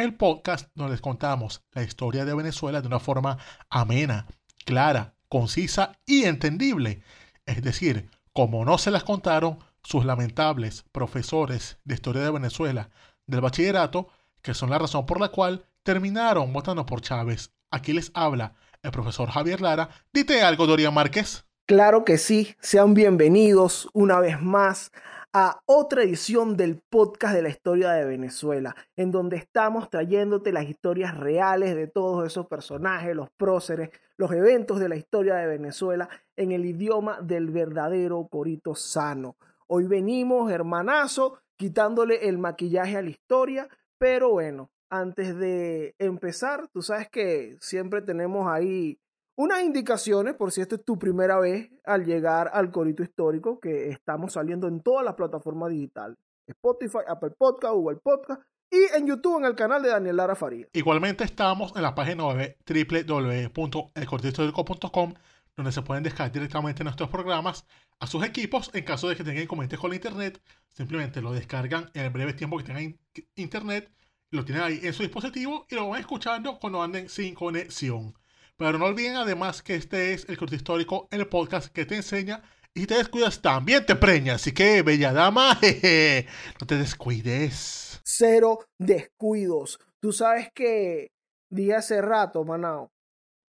[0.00, 3.38] el podcast donde les contamos la historia de Venezuela de una forma
[3.68, 4.26] amena,
[4.64, 7.02] clara, concisa y entendible.
[7.46, 12.90] Es decir, como no se las contaron sus lamentables profesores de historia de Venezuela
[13.26, 14.08] del bachillerato,
[14.42, 17.52] que son la razón por la cual terminaron votando por Chávez.
[17.70, 19.90] Aquí les habla el profesor Javier Lara.
[20.12, 21.44] Dite algo, Dorian Márquez.
[21.66, 24.90] Claro que sí, sean bienvenidos una vez más
[25.32, 30.68] a otra edición del podcast de la historia de Venezuela, en donde estamos trayéndote las
[30.68, 36.08] historias reales de todos esos personajes, los próceres, los eventos de la historia de Venezuela
[36.36, 39.36] en el idioma del verdadero Corito Sano.
[39.68, 46.82] Hoy venimos, hermanazo, quitándole el maquillaje a la historia, pero bueno, antes de empezar, tú
[46.82, 48.98] sabes que siempre tenemos ahí
[49.40, 53.88] unas indicaciones por si esta es tu primera vez al llegar al Corito Histórico, que
[53.88, 56.18] estamos saliendo en todas las plataformas digitales.
[56.46, 60.68] Spotify, Apple Podcast, Google Podcast y en YouTube en el canal de Daniel Lara Faría.
[60.74, 65.14] Igualmente estamos en la página web www.elcoritohistórico.com
[65.56, 67.66] donde se pueden descargar directamente nuestros programas
[67.98, 70.38] a sus equipos en caso de que tengan inconvenientes con la internet.
[70.68, 73.00] Simplemente lo descargan en el breve tiempo que tengan
[73.36, 73.90] internet,
[74.32, 78.19] lo tienen ahí en su dispositivo y lo van escuchando cuando anden sin conexión.
[78.60, 82.42] Pero no olviden además que este es el corte histórico, el podcast que te enseña
[82.74, 84.34] y te descuidas también te preña.
[84.34, 86.26] Así que, bella dama, jeje,
[86.60, 88.02] no te descuides.
[88.04, 89.78] Cero descuidos.
[89.98, 91.10] Tú sabes que
[91.48, 92.92] dije hace rato, Manao,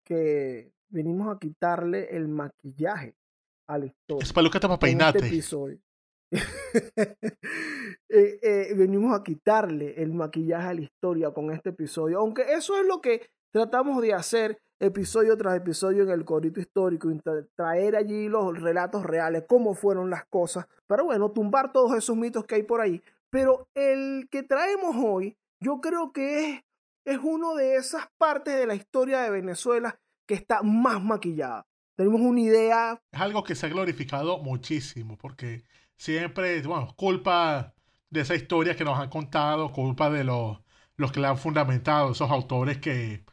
[0.04, 3.16] que venimos a quitarle el maquillaje
[3.70, 4.26] a la historia.
[4.26, 5.28] Es para para con este peinarte.
[5.28, 5.80] episodio.
[8.10, 12.20] Eh, eh, venimos a quitarle el maquillaje a la historia con este episodio.
[12.20, 17.10] Aunque eso es lo que tratamos de hacer episodio tras episodio en el corito histórico,
[17.56, 22.46] traer allí los relatos reales, cómo fueron las cosas, pero bueno, tumbar todos esos mitos
[22.46, 23.02] que hay por ahí.
[23.30, 26.64] Pero el que traemos hoy, yo creo que es,
[27.06, 31.66] es uno de esas partes de la historia de Venezuela que está más maquillada.
[31.96, 35.64] Tenemos una idea Es algo que se ha glorificado muchísimo porque
[35.98, 37.74] siempre, bueno, culpa
[38.10, 40.60] de esa historia que nos han contado, culpa de los,
[40.96, 43.26] los que la han fundamentado, esos autores que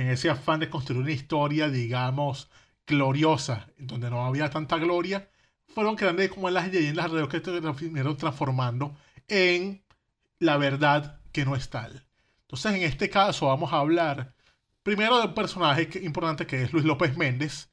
[0.00, 2.50] en ese afán de construir una historia, digamos,
[2.86, 5.28] gloriosa, donde no había tanta gloria,
[5.74, 8.96] fueron creando como las leyendas alrededor que se terminaron transformando
[9.28, 9.82] en
[10.38, 12.06] la verdad que no es tal.
[12.42, 14.34] Entonces, en este caso, vamos a hablar
[14.82, 17.70] primero de un personaje que- importante que es Luis López Méndez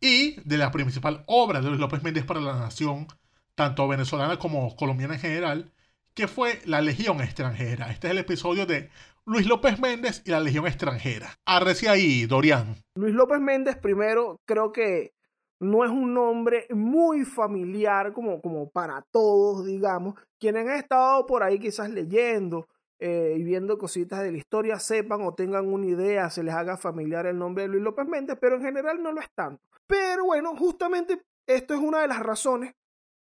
[0.00, 3.06] y de la principal obra de Luis López Méndez para la nación,
[3.54, 5.72] tanto venezolana como colombiana en general,
[6.14, 7.90] que fue La Legión Extranjera.
[7.90, 8.90] Este es el episodio de
[9.28, 11.28] Luis López Méndez y la Legión Extranjera.
[11.44, 12.76] Arrece ahí, Dorian.
[12.94, 15.12] Luis López Méndez, primero, creo que
[15.60, 20.14] no es un nombre muy familiar como, como para todos, digamos.
[20.40, 22.68] Quienes han estado por ahí quizás leyendo
[22.98, 26.78] eh, y viendo cositas de la historia sepan o tengan una idea, se les haga
[26.78, 29.62] familiar el nombre de Luis López Méndez, pero en general no lo es tanto.
[29.86, 32.72] Pero bueno, justamente esto es una de las razones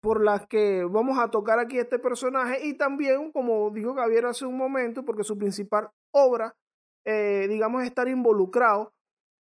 [0.05, 4.45] por las que vamos a tocar aquí este personaje y también, como dijo Javier hace
[4.45, 6.55] un momento, porque su principal obra,
[7.07, 8.93] eh, digamos, es estar involucrado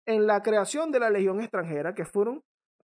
[0.06, 2.44] en la creación de la Legión extranjera, que fueron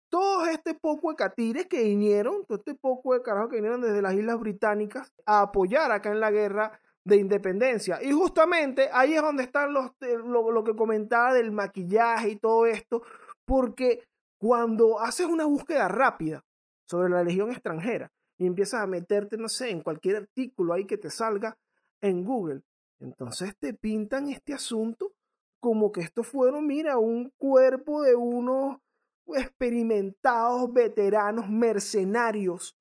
[0.09, 4.01] todos este poco de catires que vinieron, todo este poco de carajos que vinieron desde
[4.01, 8.01] las Islas Británicas a apoyar acá en la guerra de independencia.
[8.01, 12.35] Y justamente ahí es donde están los, eh, lo, lo que comentaba del maquillaje y
[12.38, 13.03] todo esto,
[13.44, 14.06] porque
[14.39, 16.45] cuando haces una búsqueda rápida
[16.87, 20.97] sobre la Legión extranjera y empiezas a meterte, no sé, en cualquier artículo ahí que
[20.97, 21.57] te salga
[22.01, 22.61] en Google,
[22.99, 25.13] entonces te pintan este asunto
[25.59, 28.77] como que estos fueron, mira, un cuerpo de unos
[29.27, 32.77] experimentados veteranos mercenarios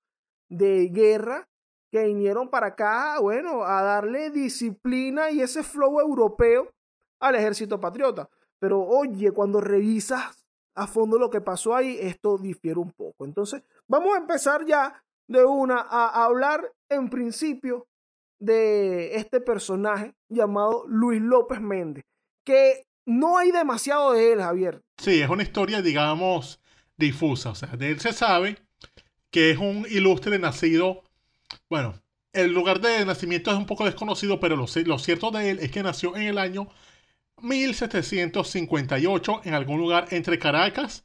[0.48, 1.48] de guerra
[1.90, 6.72] que vinieron para acá, bueno, a darle disciplina y ese flow europeo
[7.20, 8.28] al ejército patriota.
[8.58, 10.45] Pero oye, cuando revisas
[10.76, 13.25] a fondo lo que pasó ahí, esto difiere un poco.
[13.25, 17.88] Entonces, vamos a empezar ya de una a, hablar en principio
[18.38, 22.05] de este personaje llamado Luis López Méndez,
[22.44, 24.82] que no hay demasiado de él, Javier.
[24.99, 26.61] Sí, es una historia, digamos,
[26.99, 27.50] difusa.
[27.50, 28.58] O sea, de él se sabe
[29.31, 31.02] que es un ilustre nacido.
[31.70, 31.94] Bueno,
[32.34, 35.70] el lugar de nacimiento es un poco desconocido, pero lo, lo cierto de él es
[35.70, 36.69] que nació en el año
[37.42, 41.04] 1758 en algún lugar entre Caracas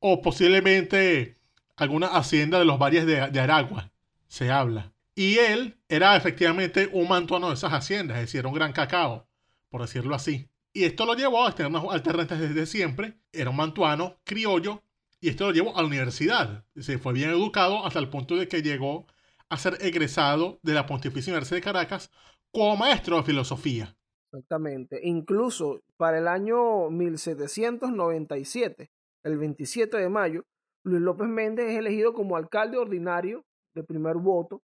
[0.00, 1.38] o posiblemente
[1.76, 3.92] alguna hacienda de los valles de, Aragua,
[4.26, 4.92] se habla.
[5.14, 9.28] Y él era efectivamente un mantuano de esas haciendas, es decir, un gran cacao,
[9.68, 10.48] por decirlo así.
[10.72, 13.14] Y esto lo llevó a tener unas alternativas desde siempre.
[13.32, 14.82] Era un mantuano criollo
[15.20, 16.64] y esto lo llevó a la universidad.
[16.76, 19.06] Se fue bien educado hasta el punto de que llegó
[19.48, 22.10] a ser egresado de la Pontificia Universidad de Caracas
[22.52, 23.96] como maestro de filosofía.
[24.30, 25.00] Exactamente.
[25.02, 28.90] Incluso para el año 1797,
[29.24, 30.44] el 27 de mayo,
[30.84, 33.44] Luis López Méndez es elegido como alcalde ordinario
[33.74, 34.62] de primer voto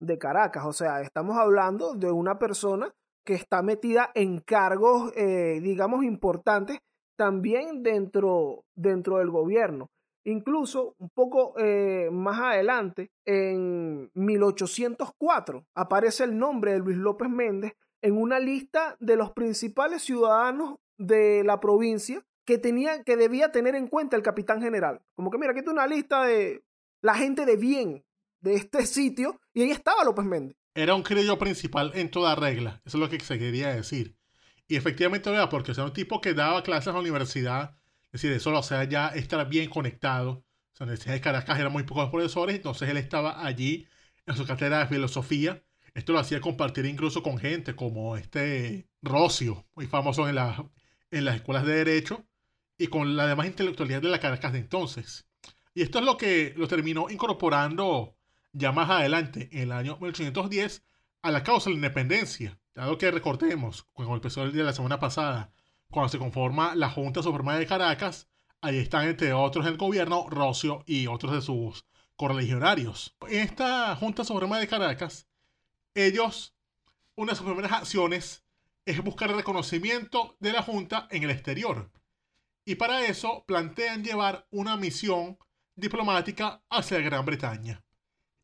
[0.00, 0.64] de Caracas.
[0.66, 2.92] O sea, estamos hablando de una persona
[3.24, 6.78] que está metida en cargos, eh, digamos, importantes
[7.16, 9.90] también dentro, dentro del gobierno.
[10.26, 17.74] Incluso un poco eh, más adelante, en 1804, aparece el nombre de Luis López Méndez
[18.04, 23.74] en una lista de los principales ciudadanos de la provincia que, tenía, que debía tener
[23.74, 25.00] en cuenta el capitán general.
[25.14, 26.62] Como que mira, aquí está una lista de
[27.00, 28.04] la gente de bien
[28.40, 30.54] de este sitio y ahí estaba López Méndez.
[30.74, 34.18] Era un criollo principal en toda regla, eso es lo que se quería decir.
[34.68, 37.78] Y efectivamente, vea, porque era un tipo que daba clases en la universidad,
[38.12, 40.30] es decir, eso, o sea, ya estar bien conectado.
[40.72, 43.86] O sea, en la Universidad de Caracas eran muy pocos profesores, entonces él estaba allí
[44.26, 45.62] en su cátedra de filosofía.
[45.94, 50.68] Esto lo hacía compartir incluso con gente como este Rocio, muy famoso en, la,
[51.10, 52.26] en las escuelas de Derecho,
[52.76, 55.26] y con la demás intelectualidad de la Caracas de entonces.
[55.72, 58.16] Y esto es lo que lo terminó incorporando
[58.52, 60.84] ya más adelante, en el año 1810,
[61.22, 62.58] a la causa de la independencia.
[62.74, 65.52] Dado que recordemos, con el episodio de la semana pasada,
[65.90, 68.28] cuando se conforma la Junta Suprema de Caracas,
[68.60, 71.84] ahí están entre otros el gobierno, Rocio y otros de sus
[72.16, 73.16] correligionarios.
[73.28, 75.28] En esta Junta Suprema de Caracas,
[75.94, 76.54] ellos,
[77.16, 78.44] una de sus primeras acciones
[78.86, 81.90] es buscar el reconocimiento de la Junta en el exterior.
[82.64, 85.38] Y para eso plantean llevar una misión
[85.76, 87.82] diplomática hacia Gran Bretaña.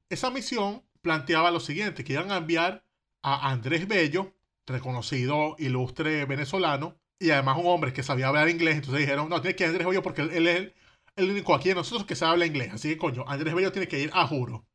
[0.08, 2.85] Esa misión planteaba lo siguiente, que iban a enviar
[3.23, 4.35] a Andrés Bello,
[4.67, 9.56] reconocido ilustre venezolano, y además un hombre que sabía hablar inglés, entonces dijeron, no, tiene
[9.56, 10.73] que ir Andrés Bello porque él, es
[11.17, 13.88] el, único aquí de nosotros que sabe hablar inglés, así que coño, Andrés Bello tiene
[13.88, 14.67] que ir a juro.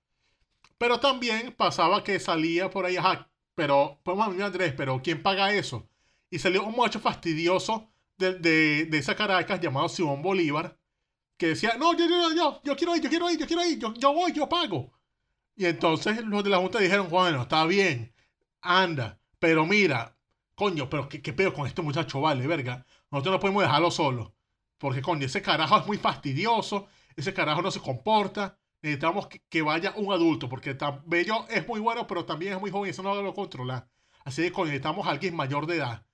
[0.78, 5.54] Pero también pasaba que salía por ahí, ajá, pero podemos a Andrés, pero ¿quién paga
[5.54, 5.88] eso?
[6.30, 10.78] Y salió un muchacho fastidioso de, de, de esa Caracas llamado Simón Bolívar,
[11.38, 13.80] que decía, no, yo, yo, yo, yo quiero ir, yo quiero ir, yo quiero ir,
[13.80, 14.92] yo, yo voy, yo pago.
[15.56, 18.14] Y entonces los de la Junta dijeron, bueno, está bien,
[18.62, 20.18] anda, pero mira,
[20.56, 22.86] coño, pero qué, qué pedo con este muchacho, vale, verga.
[23.12, 24.36] Nosotros no podemos dejarlo solo.
[24.78, 28.60] Porque, coño, ese carajo es muy fastidioso, ese carajo no se comporta.
[28.86, 30.78] Necesitamos que, vaya un adulto, porque
[31.08, 33.90] bello es muy bueno, pero también es muy joven y eso no lo controla.
[34.24, 36.06] Así que, necesitamos a alguien mayor de edad.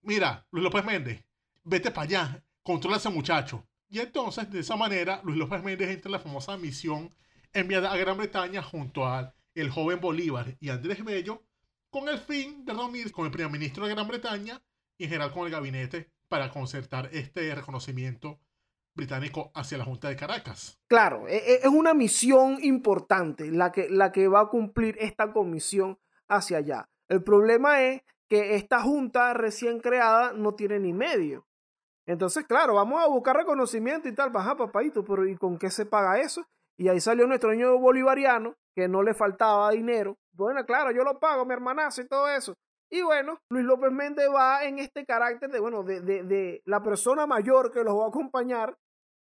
[0.00, 1.24] Mira, Luis López Méndez,
[1.64, 3.66] vete para allá, controla a ese muchacho.
[3.88, 7.12] Y entonces, de esa manera, Luis López Méndez entra en la famosa misión
[7.52, 9.34] enviada a Gran Bretaña junto al
[9.72, 11.42] joven Bolívar y Andrés Bello
[11.90, 14.62] con el fin de reunirse con el primer ministro de Gran Bretaña
[14.96, 18.38] y en general con el gabinete para concertar este reconocimiento
[18.94, 20.80] británico hacia la Junta de Caracas.
[20.88, 25.32] Claro, e, e, es una misión importante la que, la que va a cumplir esta
[25.32, 25.98] comisión
[26.28, 26.88] hacia allá.
[27.08, 31.46] El problema es que esta junta recién creada no tiene ni medio.
[32.06, 35.86] Entonces, claro, vamos a buscar reconocimiento y tal, baja papadito, pero ¿y con qué se
[35.86, 36.46] paga eso?
[36.76, 40.18] Y ahí salió nuestro niño bolivariano, que no le faltaba dinero.
[40.32, 42.54] Bueno, claro, yo lo pago, mi hermanazo y todo eso.
[42.90, 46.82] Y bueno, Luis López Méndez va en este carácter de, bueno, de, de, de la
[46.82, 48.76] persona mayor que los va a acompañar.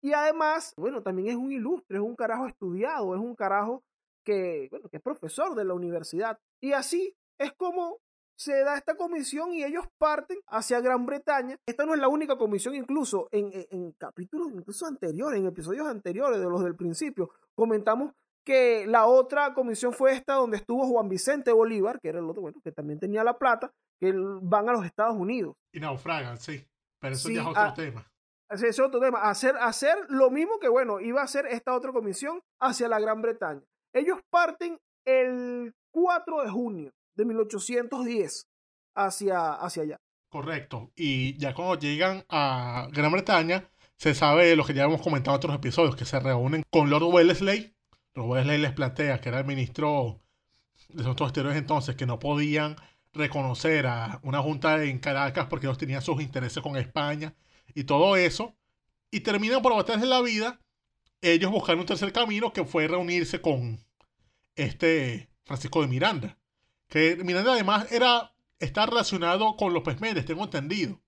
[0.01, 3.83] Y además, bueno, también es un ilustre, es un carajo estudiado, es un carajo
[4.23, 6.39] que, bueno, que es profesor de la universidad.
[6.59, 7.99] Y así es como
[8.35, 11.57] se da esta comisión y ellos parten hacia Gran Bretaña.
[11.67, 16.39] Esta no es la única comisión, incluso en, en, capítulos incluso anteriores, en episodios anteriores
[16.39, 21.51] de los del principio, comentamos que la otra comisión fue esta donde estuvo Juan Vicente
[21.51, 24.85] Bolívar, que era el otro, bueno, que también tenía la plata, que van a los
[24.85, 25.55] Estados Unidos.
[25.71, 26.65] Y naufragan, sí,
[26.99, 28.10] pero eso ya es otro tema.
[28.51, 29.19] Ese es otro tema.
[29.19, 33.21] Hacer, hacer lo mismo que, bueno, iba a hacer esta otra comisión hacia la Gran
[33.21, 33.61] Bretaña.
[33.93, 38.47] Ellos parten el 4 de junio de 1810
[38.95, 39.97] hacia, hacia allá.
[40.29, 40.91] Correcto.
[40.95, 45.37] Y ya cuando llegan a Gran Bretaña, se sabe lo que ya hemos comentado en
[45.37, 47.73] otros episodios, que se reúnen con Lord Wellesley.
[48.15, 50.19] Lord Wellesley les plantea que era el ministro
[50.89, 52.75] de Asuntos Exteriores entonces, que no podían
[53.13, 57.33] reconocer a una junta en Caracas porque ellos tenían sus intereses con España
[57.75, 58.55] y todo eso.
[59.11, 60.59] Y terminan por batallas de la vida.
[61.21, 63.83] Ellos buscaron un tercer camino que fue reunirse con
[64.55, 66.37] este Francisco de Miranda
[66.91, 70.99] que Miranda además era, está relacionado con López Méndez, tengo entendido.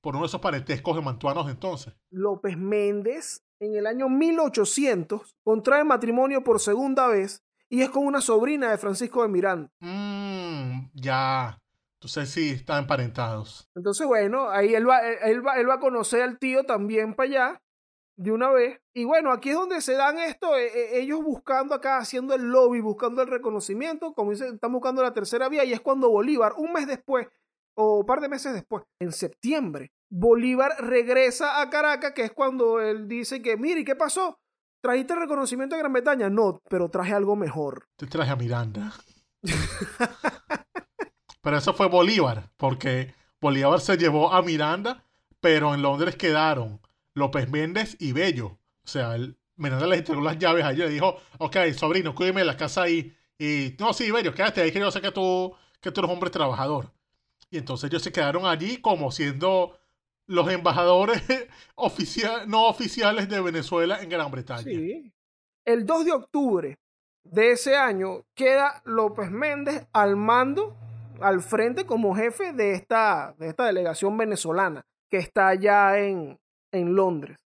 [0.00, 1.94] por uno de esos parentescos de mantuanos de entonces.
[2.10, 8.20] López Méndez en el año 1800 contrae matrimonio por segunda vez y es con una
[8.20, 9.72] sobrina de Francisco de Miranda.
[9.80, 11.58] Mmm, ya.
[12.04, 13.66] Entonces sí, están emparentados.
[13.74, 17.28] Entonces, bueno, ahí él va, él va, él va a conocer al tío también para
[17.28, 17.62] allá
[18.16, 18.78] de una vez.
[18.92, 22.42] Y bueno, aquí es donde se dan esto, eh, eh, ellos buscando acá, haciendo el
[22.42, 26.52] lobby, buscando el reconocimiento, como dicen, están buscando la tercera vía y es cuando Bolívar,
[26.58, 27.26] un mes después,
[27.74, 32.82] o un par de meses después, en septiembre, Bolívar regresa a Caracas, que es cuando
[32.82, 34.38] él dice que, mire, ¿qué pasó?
[34.82, 36.28] ¿Trajiste el reconocimiento de Gran Bretaña?
[36.28, 37.88] No, pero traje algo mejor.
[37.96, 38.92] Te traje a Miranda.
[41.44, 45.04] pero eso fue Bolívar, porque Bolívar se llevó a Miranda,
[45.40, 46.80] pero en Londres quedaron
[47.12, 48.58] López Méndez y Bello.
[48.82, 49.14] O sea,
[49.56, 53.14] Miranda les entregó las llaves a ellos y dijo, ok, sobrino, cuídeme la casa ahí.
[53.38, 56.30] Y, no, sí, Bello, quédate ahí, que yo sé que tú, que tú eres hombre
[56.30, 56.90] trabajador.
[57.50, 59.78] Y entonces ellos se quedaron allí como siendo
[60.26, 61.22] los embajadores
[61.74, 64.62] oficial, no oficiales de Venezuela en Gran Bretaña.
[64.62, 65.12] Sí.
[65.66, 66.78] El 2 de octubre
[67.22, 70.74] de ese año queda López Méndez al mando,
[71.20, 76.38] al frente como jefe de esta, de esta delegación venezolana que está allá en,
[76.72, 77.38] en Londres.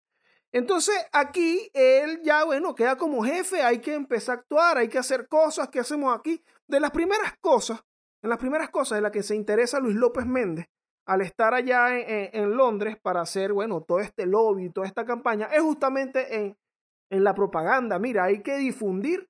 [0.53, 4.99] Entonces aquí él ya, bueno, queda como jefe, hay que empezar a actuar, hay que
[4.99, 6.43] hacer cosas, ¿qué hacemos aquí?
[6.67, 7.81] De las primeras cosas,
[8.23, 10.67] en las primeras cosas de las que se interesa Luis López Méndez
[11.07, 15.63] al estar allá en, Londres para hacer, bueno, todo este lobby, toda esta campaña, es
[15.63, 16.59] justamente en,
[17.11, 17.99] en la propaganda.
[18.01, 19.29] Mira, hay que difundir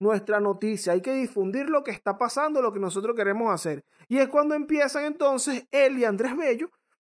[0.00, 3.84] nuestra noticia, hay que difundir lo que está pasando, lo que nosotros queremos hacer.
[4.08, 6.70] Y es cuando empiezan entonces él y Andrés Bello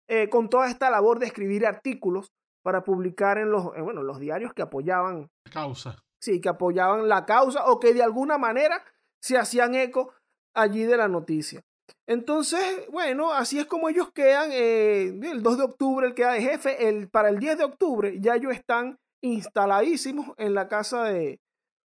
[0.08, 4.54] eh, con toda esta labor de escribir artículos para publicar en los, bueno, los diarios
[4.54, 5.30] que apoyaban.
[5.46, 6.04] La causa.
[6.20, 8.84] Sí, que apoyaban la causa o que de alguna manera
[9.20, 10.14] se hacían eco
[10.54, 11.64] allí de la noticia.
[12.08, 14.50] Entonces, bueno, así es como ellos quedan.
[14.52, 16.88] Eh, el 2 de octubre él queda de jefe.
[16.88, 21.40] El, para el 10 de octubre ya ellos están instaladísimos en la casa de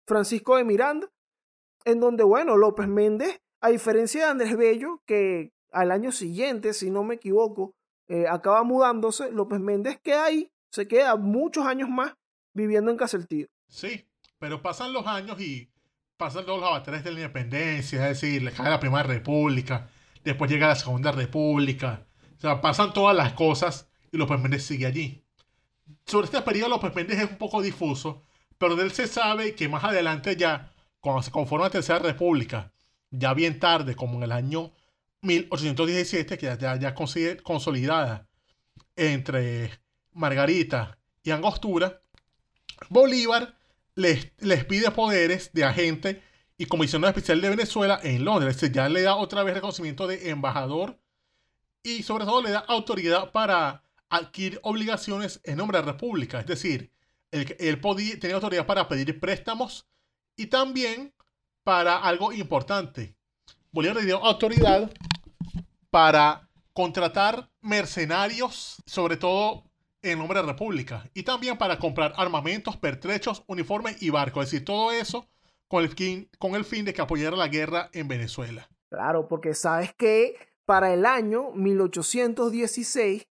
[0.09, 1.07] Francisco de Miranda,
[1.85, 6.89] en donde, bueno, López Méndez, a diferencia de Andrés Bello, que al año siguiente, si
[6.89, 7.75] no me equivoco,
[8.07, 12.15] eh, acaba mudándose, López Méndez queda ahí, se queda muchos años más
[12.53, 13.47] viviendo en Caseltío.
[13.67, 14.07] Sí,
[14.39, 15.69] pero pasan los años y
[16.17, 19.89] pasan todos los avatares de la independencia, es decir, le cae la Primera República,
[20.23, 24.87] después llega la Segunda República, o sea, pasan todas las cosas y López Méndez sigue
[24.87, 25.23] allí.
[26.07, 28.25] Sobre este periodo López Méndez es un poco difuso,
[28.59, 32.71] pero de él se sabe que más adelante ya, cuando se conforma la Tercera República,
[33.09, 34.71] ya bien tarde, como en el año
[35.21, 38.27] 1817, que ya, ya consolidada
[38.95, 39.71] entre
[40.11, 42.01] Margarita y Angostura,
[42.89, 43.57] Bolívar
[43.95, 46.21] les, les pide poderes de agente
[46.57, 48.59] y comisionado especial de Venezuela en Londres.
[48.71, 50.99] ya le da otra vez reconocimiento de embajador
[51.81, 56.41] y sobre todo le da autoridad para adquirir obligaciones en nombre de la República.
[56.41, 56.91] Es decir,
[57.31, 59.87] él, él tenía autoridad para pedir préstamos
[60.35, 61.13] y también
[61.63, 63.15] para algo importante.
[63.71, 64.91] Bolívar le dio autoridad
[65.89, 69.63] para contratar mercenarios, sobre todo
[70.01, 74.45] en nombre de la República, y también para comprar armamentos, pertrechos, uniformes y barcos.
[74.45, 75.27] Es decir, todo eso
[75.67, 78.69] con el fin, con el fin de que apoyara la guerra en Venezuela.
[78.89, 83.27] Claro, porque sabes que para el año 1816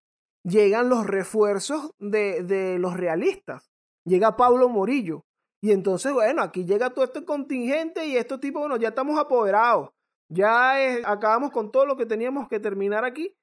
[0.44, 3.71] llegan los refuerzos de, de los realistas.
[4.04, 5.24] Llega Pablo Morillo.
[5.60, 9.90] Y entonces, bueno, aquí llega todo este contingente y estos tipos, bueno, ya estamos apoderados.
[10.28, 13.36] Ya acabamos con todo lo que teníamos que terminar aquí.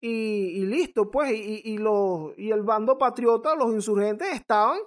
[0.00, 1.30] Y, listo, pues.
[1.32, 4.80] Y, y, los, y el bando patriota, los insurgentes, estaban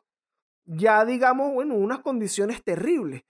[0.65, 3.23] ya, digamos, bueno, unas condiciones terribles.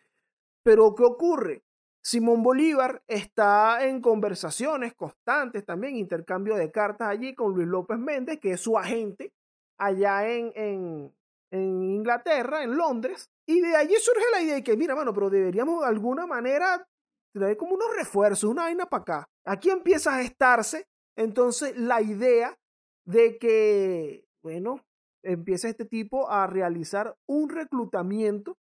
[0.64, 1.64] Pero, ¿qué ocurre?
[2.02, 8.40] Simón Bolívar está en conversaciones constantes también, intercambio de cartas allí con Luis López Méndez,
[8.40, 9.34] que es su agente
[9.78, 11.14] allá en, en,
[11.56, 13.30] en Inglaterra, en Londres.
[13.48, 16.88] Y de allí surge la idea de que, mira, mano, pero deberíamos de alguna manera
[17.34, 19.30] traer como unos refuerzos, una vaina para acá.
[19.46, 22.58] Aquí empieza a gestarse entonces la idea
[23.06, 24.82] de que, bueno,
[25.24, 28.58] empieza este tipo a realizar un reclutamiento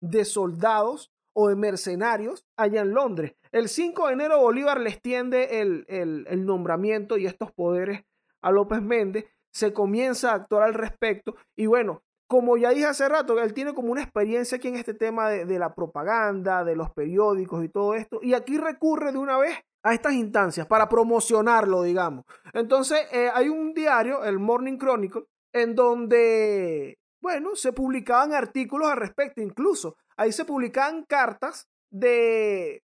[0.00, 3.34] de soldados o de mercenarios allá en Londres.
[3.52, 8.04] El 5 de enero Bolívar le extiende el, el, nombramiento y estos poderes
[8.42, 9.26] a López Méndez.
[9.52, 13.72] Se comienza a actuar al respecto y bueno, como ya dije hace rato, él tiene
[13.72, 17.94] como una experiencia aquí en este tema de, la propaganda, de los periódicos y todo
[17.94, 18.20] esto.
[18.22, 22.26] Y aquí recurre de una vez a estas instancias para promocionarlo, digamos.
[22.52, 28.98] Entonces, eh, hay un diario, el Morning Chronicle, en donde, bueno, se publicaban artículos al
[28.98, 29.40] respecto.
[29.40, 32.82] Incluso ahí se publicaban cartas de,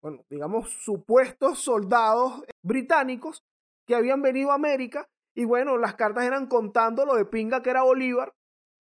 [0.00, 3.42] bueno, digamos, supuestos soldados británicos
[3.86, 7.70] que habían venido a América Y bueno, las cartas eran contando lo de pinga que
[7.70, 8.32] era Bolívar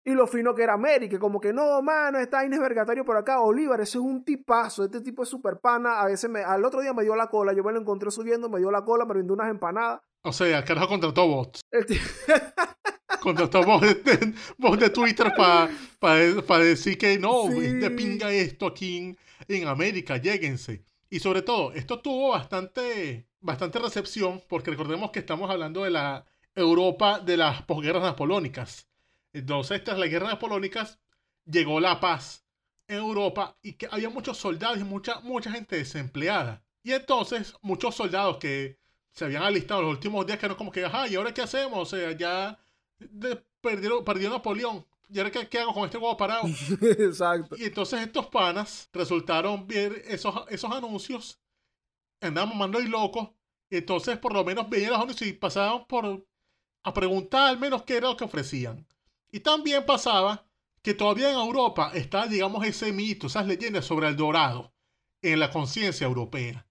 [0.05, 1.19] y lo fino que era América.
[1.19, 3.39] Como que no, mano, está Inés Vergatario por acá.
[3.39, 4.85] Bolívar, ese es un tipazo.
[4.85, 6.01] Este tipo es super pana.
[6.01, 7.53] A veces me, al otro día me dio la cola.
[7.53, 10.01] Yo me lo encontré subiendo, me dio la cola, me brindó unas empanadas.
[10.23, 11.61] O sea, el carajo contrató bots.
[11.71, 11.87] El
[13.21, 15.33] Contrató bots de, bots de Twitter
[16.01, 17.61] para decir que no, Sí.
[17.61, 19.19] de pinga esto aquí en,
[19.49, 20.85] en América, lléguense.
[21.09, 26.27] Y sobre todo, esto tuvo bastante, bastante recepción, porque recordemos que estamos hablando de la
[26.55, 28.89] Europa de las posguerras napoleónicas.
[29.35, 31.01] Entonces, tras las guerras napoleónicas,
[31.47, 32.47] llegó la paz
[32.89, 36.65] en Europa y que había muchos soldados y mucha, mucha gente desempleada.
[36.85, 38.79] Y entonces, muchos soldados que
[39.13, 41.81] se habían alistado los últimos días, que eran como que, ajá, ¿y ahora qué hacemos?
[41.95, 42.59] O sea, ya
[42.99, 44.87] de- perdió, Napoleón.
[45.11, 46.45] ¿Y ahora qué, qué hago con este huevo parado?
[46.99, 47.57] Exacto.
[47.57, 51.41] Y entonces estos panas resultaron ver esos, esos anuncios,
[52.21, 53.31] andaban mamando y locos,
[53.71, 56.27] y entonces por lo menos veían los anuncios y pasaban por
[56.85, 58.87] a preguntar al menos qué era lo que ofrecían.
[59.35, 60.47] Y también pasaba
[60.81, 64.73] que todavía en Europa está, digamos, ese mito, esas leyendas sobre el dorado
[65.23, 66.69] en la conciencia europea.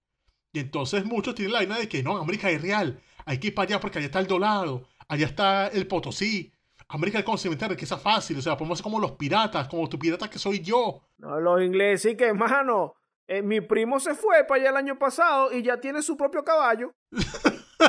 [0.50, 3.54] Y entonces muchos tienen la idea de que no, América es real, hay que ir
[3.54, 6.54] para allá porque allá está el dorado, allá está el Potosí.
[6.88, 9.98] América es conocimiento de riqueza fácil, o sea, podemos ser como los piratas, como tu
[9.98, 11.02] pirata que soy yo.
[11.18, 12.94] No, los ingleses, y que, mano,
[13.28, 16.44] eh, mi primo se fue para allá el año pasado y ya tiene su propio
[16.44, 16.92] caballo.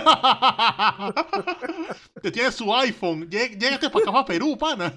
[2.21, 4.93] Te tiene su iPhone, llégate para acá para Perú, pana.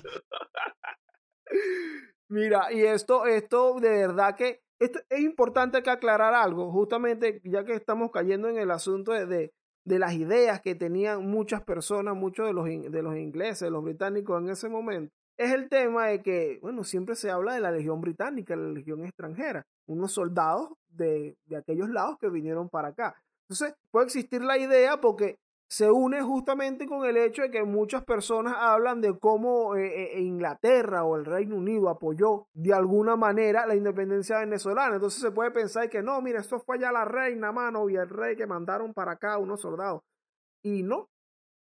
[2.30, 7.64] Mira, y esto, esto de verdad que esto es importante que aclarar algo, justamente ya
[7.64, 9.52] que estamos cayendo en el asunto de, de,
[9.87, 13.71] de las ideas que tenían muchas personas, muchos de los, in- de los ingleses, de
[13.71, 15.12] los británicos en ese momento.
[15.38, 19.04] Es el tema de que, bueno, siempre se habla de la legión británica, la legión
[19.04, 23.16] extranjera, unos soldados de, de aquellos lados que vinieron para acá.
[23.49, 25.38] Entonces, puede existir la idea porque
[25.71, 30.21] se une justamente con el hecho de que muchas personas hablan de cómo eh, eh,
[30.21, 34.95] Inglaterra o el Reino Unido apoyó de alguna manera la independencia venezolana.
[34.95, 38.08] Entonces se puede pensar que no, mira, esto fue allá la reina, mano, y el
[38.08, 40.02] rey que mandaron para acá unos soldados.
[40.63, 41.10] Y no.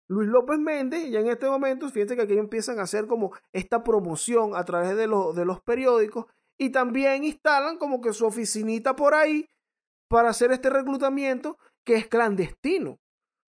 [0.06, 3.82] Luis López Méndez, ya en este momento, fíjense que aquí empiezan a hacer como esta
[3.82, 6.26] promoción a través de, de los periódicos
[6.58, 9.48] y también instalan como que su oficinita por ahí
[10.08, 12.98] para hacer este reclutamiento que es clandestino.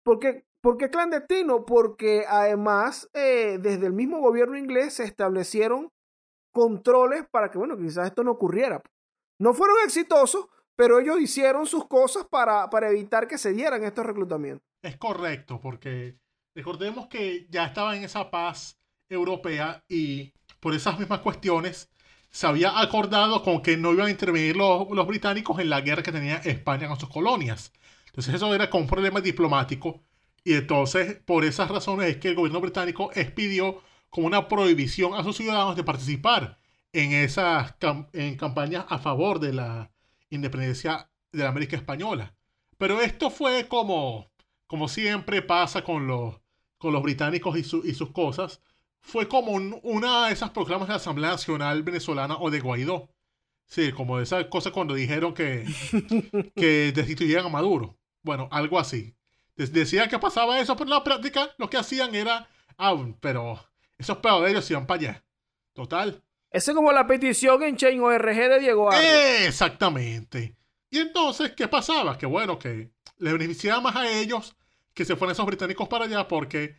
[0.05, 1.65] ¿Por qué, clandestino?
[1.67, 5.91] Porque además eh, desde el mismo gobierno inglés se establecieron
[6.53, 8.83] controles para que, bueno, quizás esto no ocurriera.
[9.39, 14.07] No fueron exitosos, pero ellos hicieron sus cosas para, para evitar que se dieran estos
[14.07, 14.67] reclutamientos.
[14.83, 16.19] Es correcto, porque
[16.55, 18.79] recordemos que ya estaba en esa paz
[19.09, 21.91] europea y por esas mismas cuestiones
[22.37, 26.13] se había acordado con que no iban a intervenir los, británicos en la guerra que
[26.13, 27.73] tenía España con sus colonias.
[28.09, 30.03] Entonces eso era como un problema diplomático
[30.45, 35.23] y entonces por esas razones es que el gobierno británico expidió como una prohibición a
[35.25, 36.59] sus ciudadanos de participar
[36.93, 39.91] en esas cam- en campañas a favor de la
[40.31, 42.35] independencia de la América Española.
[42.79, 44.31] Pero esto fue como,
[44.67, 46.35] como siempre pasa con los,
[46.79, 48.61] con los británicos y, su- y sus cosas,
[49.07, 53.09] fue como un- una de esas proclamas de la Asamblea Nacional Venezolana o de Guaidó.
[53.67, 55.65] Sí, como esa cosa cuando dijeron que,
[56.55, 57.97] que destituyeran a Maduro.
[58.23, 59.15] Bueno, algo así.
[59.57, 63.59] Decían que pasaba eso, pero en la práctica lo que hacían era, ah, pero
[63.97, 65.25] esos de ellos iban para allá.
[65.73, 66.23] Total.
[66.51, 69.47] Esa es como la petición en Chain ORG de Diego Arias.
[69.47, 70.55] Exactamente.
[70.91, 72.17] Y entonces, ¿qué pasaba?
[72.19, 74.57] Que bueno, que le beneficiaba más a ellos
[74.95, 76.77] que se fueran esos británicos para allá porque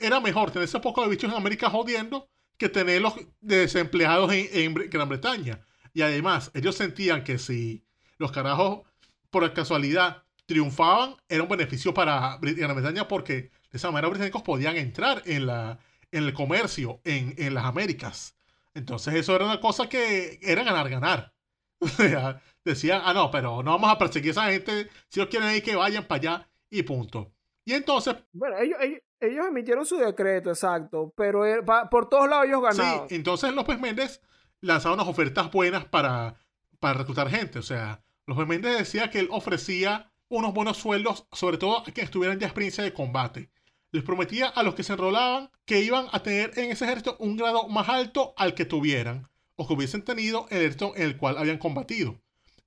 [0.00, 5.08] era mejor tener ese poco de bichos en América jodiendo que tenerlos desempleados en, Gran
[5.08, 5.60] Bretaña.
[5.92, 7.84] Y además, ellos sentían que si
[8.18, 8.82] los carajos,
[9.30, 14.42] por casualidad, triunfaban, era un beneficio para Gran Bretaña porque de esa manera los británicos
[14.42, 15.78] podían entrar en, la,
[16.12, 18.36] en el comercio en, en las Américas.
[18.74, 21.32] Entonces eso era una cosa que era ganar, ganar.
[21.80, 25.28] O sea, decían, ah, no, pero no vamos a perseguir a esa gente, si ellos
[25.28, 27.32] quieren ir que vayan para allá y punto.
[27.64, 28.78] Y entonces, Bueno, ellos,
[29.26, 33.08] ellos emitieron su decreto, exacto, pero pa- por todos lados ellos ganaban.
[33.08, 34.20] sí, entonces López Méndez
[34.60, 36.36] lanzaba unas ofertas buenas para,
[36.80, 37.58] para reclutar gente.
[37.58, 42.10] O sea, López Méndez decía que él ofrecía unos buenos sueldos, sobre todo a quienes
[42.10, 43.50] tuvieran ya experiencia de combate.
[43.92, 47.36] Les prometía a los que se enrolaban que iban a tener en ese ejército un
[47.36, 51.16] grado más alto al que tuvieran o que hubiesen tenido en el ejército en el
[51.16, 52.20] cual habían combatido.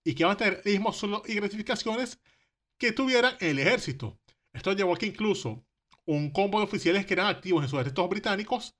[0.05, 2.19] Y que iban a tener mismos sueldos y gratificaciones
[2.77, 4.17] que tuvieran en el ejército.
[4.53, 5.65] Esto llevó a que incluso
[6.07, 8.75] un combo de oficiales que eran activos en sus ejércitos británicos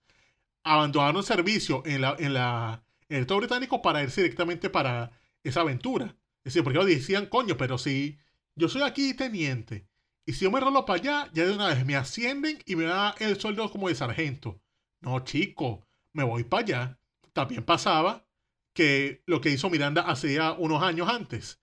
[0.64, 5.12] abandonaron el servicio en, la, en, la, en el ejército británico para irse directamente para
[5.44, 6.16] esa aventura.
[6.44, 8.20] Es decir, porque ellos decían, coño, pero si
[8.56, 9.88] yo soy aquí teniente
[10.26, 12.86] Y si yo me rolo para allá, ya de una vez me ascienden y me
[12.86, 14.62] da el sueldo como de sargento.
[15.02, 17.00] No, chico, me voy para allá.
[17.34, 18.26] También pasaba
[18.74, 21.62] que lo que hizo Miranda hacía unos años antes,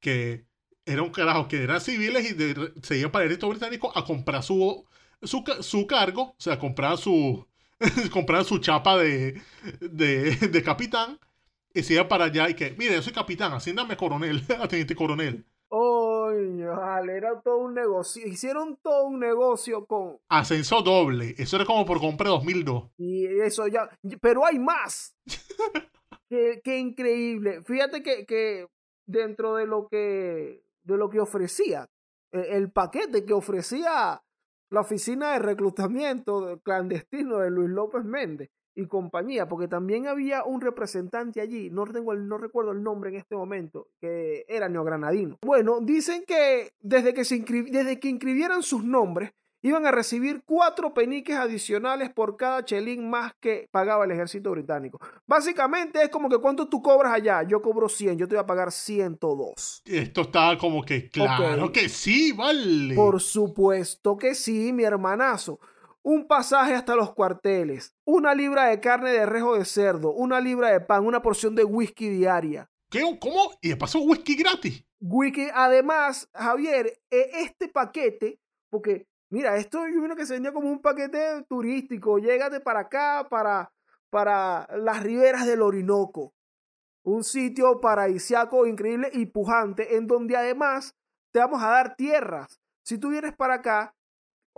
[0.00, 0.46] que
[0.86, 4.86] era un que eran civiles y se iban para el ejército británico a comprar su,
[5.22, 7.46] su, su cargo, o sea, comprar su,
[8.12, 9.40] comprar su chapa de,
[9.80, 11.18] de, de capitán
[11.74, 14.94] y se iba para allá y que, mire, yo soy capitán, asciéndame coronel, a teniente
[14.94, 15.44] coronel.
[16.76, 18.26] Vale, era todo un negocio.
[18.26, 20.18] Hicieron todo un negocio con.
[20.28, 21.34] Ascenso doble.
[21.38, 22.90] Eso era como por compra 2002.
[22.98, 23.88] Y eso ya.
[24.20, 25.16] Pero hay más.
[26.28, 27.62] qué, qué, increíble.
[27.64, 28.66] Fíjate que, que,
[29.06, 31.88] dentro de lo que, de lo que ofrecía,
[32.32, 34.22] el paquete que ofrecía
[34.70, 40.60] la oficina de reclutamiento clandestino de Luis López Méndez y compañía, porque también había un
[40.60, 45.38] representante allí, no, tengo el, no recuerdo el nombre en este momento, que era neogranadino.
[45.42, 49.32] Bueno, dicen que desde que, se desde que inscribieran sus nombres,
[49.66, 55.00] iban a recibir cuatro peniques adicionales por cada chelín más que pagaba el ejército británico.
[55.26, 58.46] Básicamente es como que cuánto tú cobras allá, yo cobro 100, yo te voy a
[58.46, 59.82] pagar 102.
[59.84, 61.84] Esto está como que claro okay.
[61.84, 62.94] que sí, vale.
[62.94, 65.58] Por supuesto que sí, mi hermanazo
[66.06, 70.70] un pasaje hasta los cuarteles, una libra de carne de rejo de cerdo, una libra
[70.70, 72.70] de pan, una porción de whisky diaria.
[72.88, 73.00] ¿Qué?
[73.20, 73.50] ¿Cómo?
[73.60, 74.84] ¿Y de paso whisky gratis?
[75.00, 78.38] Whisky, además, Javier, este paquete,
[78.70, 83.70] porque mira, esto yo creo que se como un paquete turístico, llégate para acá, para,
[84.08, 86.32] para las riberas del Orinoco,
[87.04, 90.96] un sitio paradisiaco increíble y pujante, en donde además
[91.32, 92.62] te vamos a dar tierras.
[92.82, 93.94] Si tú vienes para acá,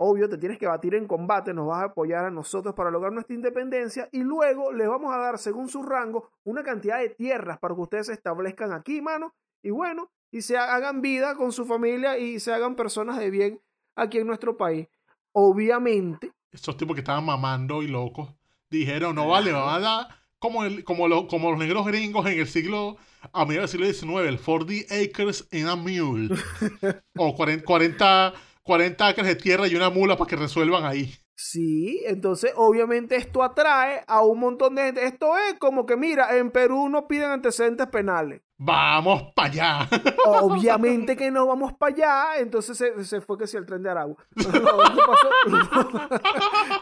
[0.01, 3.11] Obvio, te tienes que batir en combate, nos vas a apoyar a nosotros para lograr
[3.11, 7.59] nuestra independencia y luego les vamos a dar, según su rango, una cantidad de tierras
[7.59, 11.65] para que ustedes se establezcan aquí, mano, y bueno, y se hagan vida con su
[11.65, 13.61] familia y se hagan personas de bien
[14.01, 14.87] aquí en nuestro país.
[15.31, 16.31] Obviamente.
[16.51, 18.33] Esos tipos que estaban mamando y locos
[18.69, 20.07] dijeron, no vale, van a dar
[20.39, 22.97] como, el, como, lo, como los negros gringos en el siglo,
[23.33, 26.35] a mediados del siglo XIX, el 40 acres in a mule,
[27.17, 28.33] o 40, 40
[28.69, 31.11] 40 acres de tierra y una mula para que resuelvan ahí.
[31.41, 35.05] Sí, entonces obviamente esto atrae a un montón de gente.
[35.05, 38.41] Esto es como que, mira, en Perú no piden antecedentes penales.
[38.57, 39.89] Vamos para allá.
[40.41, 42.39] Obviamente que no vamos para allá.
[42.41, 44.17] Entonces se, se, fue que si el tren de Aragua.
[44.35, 45.29] lo, que pasó,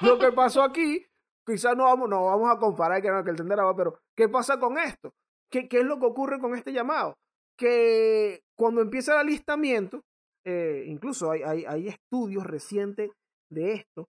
[0.02, 1.06] lo que pasó aquí,
[1.46, 4.00] quizás no vamos, no vamos a comparar que, no, que el tren de Aragua, pero
[4.16, 5.14] ¿qué pasa con esto?
[5.52, 7.16] ¿Qué, ¿Qué es lo que ocurre con este llamado?
[7.56, 10.02] Que cuando empieza el alistamiento,
[10.44, 13.12] eh, incluso hay, hay, hay, estudios recientes
[13.52, 14.08] de esto,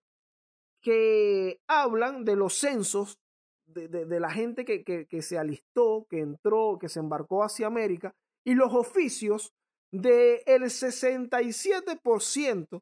[0.81, 3.19] que hablan de los censos
[3.65, 7.43] de, de, de la gente que, que, que, se alistó, que entró, que se embarcó
[7.43, 9.53] hacia América, y los oficios
[9.91, 12.81] del el 67%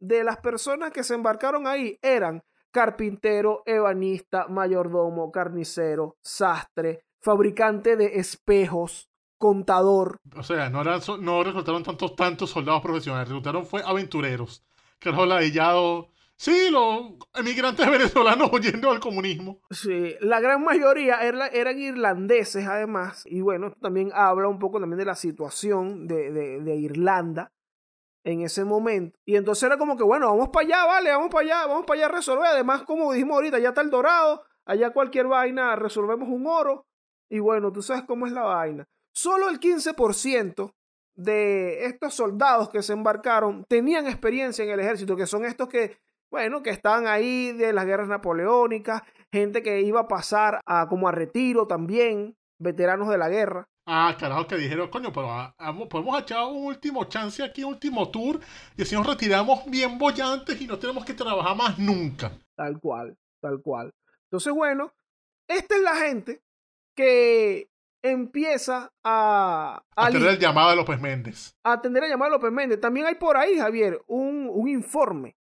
[0.00, 8.18] de las personas que se embarcaron ahí eran carpintero, ebanista, mayordomo, carnicero, sastre, fabricante de
[8.18, 10.18] espejos, contador.
[10.36, 14.64] O sea, no, eran, no reclutaron tantos, tantos soldados profesionales, reclutaron fue aventureros.
[14.98, 16.08] Que los ladillado.
[16.36, 19.60] Sí, los emigrantes venezolanos oyendo al comunismo.
[19.70, 23.24] Sí, la gran mayoría era, eran irlandeses además.
[23.26, 27.52] Y bueno, también habla un poco también de la situación de, de, Irlanda
[28.24, 29.18] en ese momento.
[29.24, 31.98] Y entonces era como que, bueno, vamos para allá, vale, vamos para allá, vamos para
[32.00, 32.46] allá a resolver.
[32.46, 36.86] Además, como dijimos ahorita, ya está el dorado, allá cualquier vaina resolvemos un oro.
[37.30, 38.86] Y bueno, tú sabes cómo es la vaina.
[39.12, 40.74] Solo el 15%
[41.16, 45.98] de estos soldados que se embarcaron tenían experiencia en el ejército, que son estos que,
[46.34, 51.06] bueno, que estaban ahí de las guerras napoleónicas, gente que iba a pasar a, como
[51.06, 53.68] a retiro también, veteranos de la guerra.
[53.86, 57.74] Ah, carajo, que dijeron, coño, pero a, a, podemos echar un último chance aquí, un
[57.74, 58.40] último tour,
[58.76, 62.32] y así nos retiramos bien bollantes y no tenemos que trabajar más nunca.
[62.56, 63.92] Tal cual, tal cual.
[64.24, 64.92] Entonces, bueno,
[65.46, 66.42] esta es la gente
[66.96, 67.68] que
[68.02, 69.84] empieza a...
[69.94, 71.54] A atender el llamado de López Méndez.
[71.62, 72.80] A atender el llamado de López Méndez.
[72.80, 75.36] También hay por ahí, Javier, un, un informe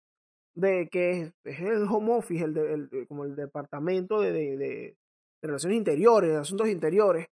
[0.61, 4.97] de que es, el home office, el, el como el departamento de, de,
[5.43, 7.27] relaciones interiores, de asuntos interiores,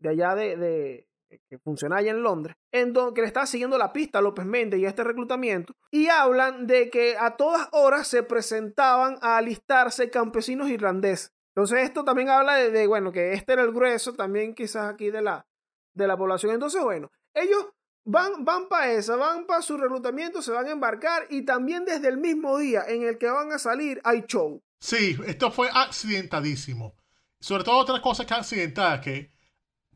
[0.00, 1.06] de allá de, de
[1.48, 4.44] que funciona allá en Londres, en donde que le está siguiendo la pista a López
[4.44, 10.10] Méndez y este reclutamiento, y hablan de que a todas horas se presentaban a alistarse
[10.10, 11.32] campesinos irlandeses.
[11.54, 15.10] Entonces esto también habla de, de, bueno, que este era el grueso también quizás aquí
[15.10, 15.46] de la,
[15.94, 16.52] de la población.
[16.54, 17.66] Entonces, bueno, ellos
[18.04, 22.08] van, van para esa, van para su reclutamiento, se van a embarcar y también desde
[22.08, 24.62] el mismo día en el que van a salir hay show.
[24.78, 26.94] Sí, esto fue accidentadísimo.
[27.38, 29.30] Sobre todo otra cosa que accidentada, que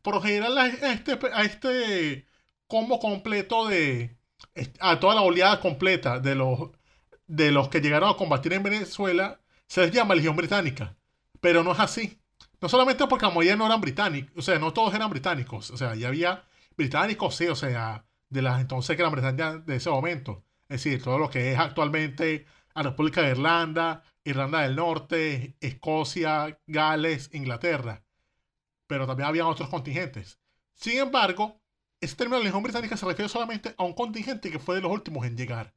[0.01, 2.27] por lo general a este, a este
[2.67, 4.17] combo completo de,
[4.79, 6.71] a toda la oleada completa de los,
[7.27, 10.95] de los que llegaron a combatir en Venezuela se les llama Legión Británica.
[11.41, 12.19] Pero no es así.
[12.61, 15.71] No solamente porque la mayoría no eran británicos, o sea, no todos eran británicos.
[15.71, 16.43] O sea, ya había
[16.77, 20.43] británicos, sí, o sea, de las entonces Gran Bretaña de ese momento.
[20.67, 26.59] Es decir, todo lo que es actualmente la República de Irlanda, Irlanda del Norte, Escocia,
[26.67, 28.03] Gales, Inglaterra.
[28.87, 30.39] Pero también había otros contingentes.
[30.73, 31.61] Sin embargo,
[32.01, 34.91] este término de Legión Británica se refiere solamente a un contingente que fue de los
[34.91, 35.73] últimos en llegar.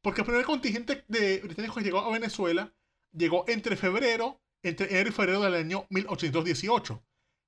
[0.00, 2.72] Porque el primer contingente de británicos que llegó a Venezuela
[3.12, 7.02] llegó entre febrero, entre enero y febrero del año 1818,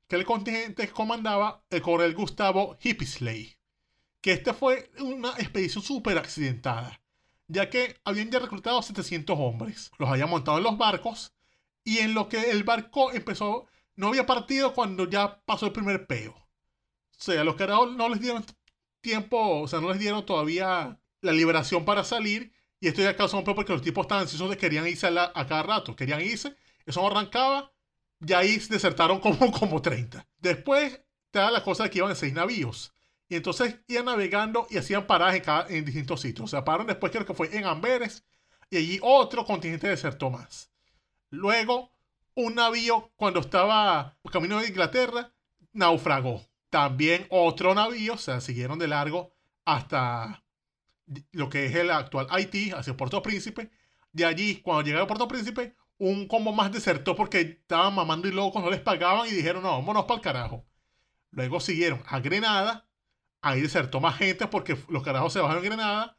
[0.09, 3.57] que el contingente comandaba el coronel Gustavo Hippisley.
[4.21, 7.01] Que esta fue una expedición súper accidentada,
[7.47, 9.93] ya que habían ya reclutado 700 hombres.
[9.99, 11.33] Los habían montado en los barcos
[11.85, 16.07] y en lo que el barco empezó, no había partido cuando ya pasó el primer
[16.07, 16.33] peo.
[16.33, 18.45] O sea, los carajos no les dieron
[19.01, 22.53] tiempo, o sea, no les dieron todavía la liberación para salir.
[22.81, 25.33] Y esto ya causó un problema porque los tipos estaban ansiosos de querían irse a,
[25.47, 25.97] cada rato.
[25.97, 27.73] Querían irse, eso arrancaba,
[28.27, 30.27] y ahí desertaron como, como 30.
[30.39, 31.01] Después
[31.33, 32.93] da la cosa de que iban en seis navíos.
[33.29, 36.45] Y entonces iban navegando y hacían paradas en distintos sitios.
[36.47, 38.25] O sea, pararon después, creo que fue en Amberes.
[38.71, 40.71] Y allí otro contingente desertó más.
[41.31, 41.93] Luego,
[42.35, 45.33] un navío, cuando estaba camino de Inglaterra,
[45.73, 46.47] naufragó.
[46.71, 49.33] También otro navío, o sea, siguieron de largo
[49.65, 50.43] hasta
[51.33, 53.71] lo que es el actual Haití, hacia Puerto Príncipe.
[54.13, 58.33] De allí, cuando llegaron a Puerto Príncipe, un combo más desertó porque estaban mamando y
[58.33, 60.65] locos, no les pagaban y dijeron, no, vámonos para el carajo.
[61.31, 62.89] Luego siguieron a Grenada,
[63.41, 66.19] ahí desertó más gente porque los carajos se bajaron en Grenada,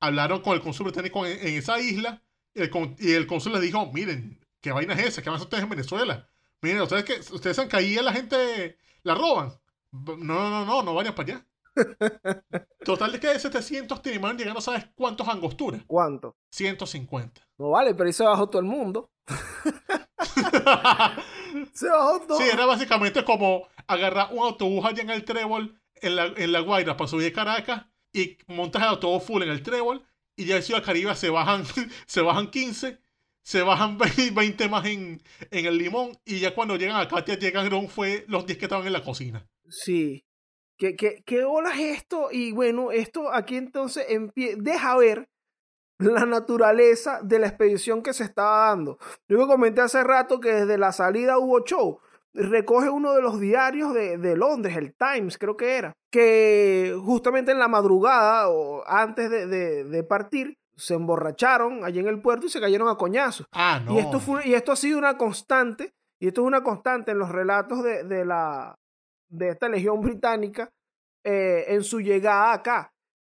[0.00, 2.22] hablaron con el cónsul británico en, esa isla
[2.54, 5.22] y el, cónsul les dijo, miren, ¿qué vaina es esa?
[5.22, 6.28] ¿Qué van a ustedes en Venezuela?
[6.62, 9.52] Miren, ustedes que ustedes han caído, la gente la roban.
[9.92, 11.46] No, no, no, no, no vayan para allá.
[12.84, 15.84] Total de que de 700 terminaron llegando, ¿sabes cuántos angostura?
[15.86, 16.36] ¿Cuánto?
[16.50, 17.47] 150.
[17.58, 19.10] No vale, pero ahí se bajó todo el mundo.
[21.72, 22.38] se bajó todo.
[22.38, 26.60] Sí, era básicamente como agarrar un autobús allá en el Trébol, en la, en la
[26.60, 30.04] Guaira, para subir a Caracas, y montas el autobús full en el Trébol,
[30.36, 31.64] y ya en Ciudad Caribe se bajan,
[32.06, 33.00] se bajan 15,
[33.42, 33.98] se bajan
[34.34, 38.46] 20 más en, en el Limón, y ya cuando llegan a Katia, llegan fue los
[38.46, 39.48] 10 que estaban en la cocina.
[39.68, 40.24] Sí.
[40.76, 42.28] ¿Qué, qué, qué ola es esto?
[42.30, 45.28] Y bueno, esto aquí entonces deja ver
[45.98, 48.98] la naturaleza de la expedición que se estaba dando.
[49.28, 52.00] Yo comenté hace rato que desde la salida hubo show.
[52.34, 57.50] Recoge uno de los diarios de, de Londres, el Times creo que era, que justamente
[57.50, 62.46] en la madrugada o antes de, de, de partir se emborracharon allí en el puerto
[62.46, 63.46] y se cayeron a coñazos.
[63.52, 63.94] Ah, no.
[63.94, 67.18] Y esto, fue, y esto ha sido una constante, y esto es una constante en
[67.18, 68.76] los relatos de, de la,
[69.28, 70.70] de esta legión británica
[71.24, 72.92] eh, en su llegada acá.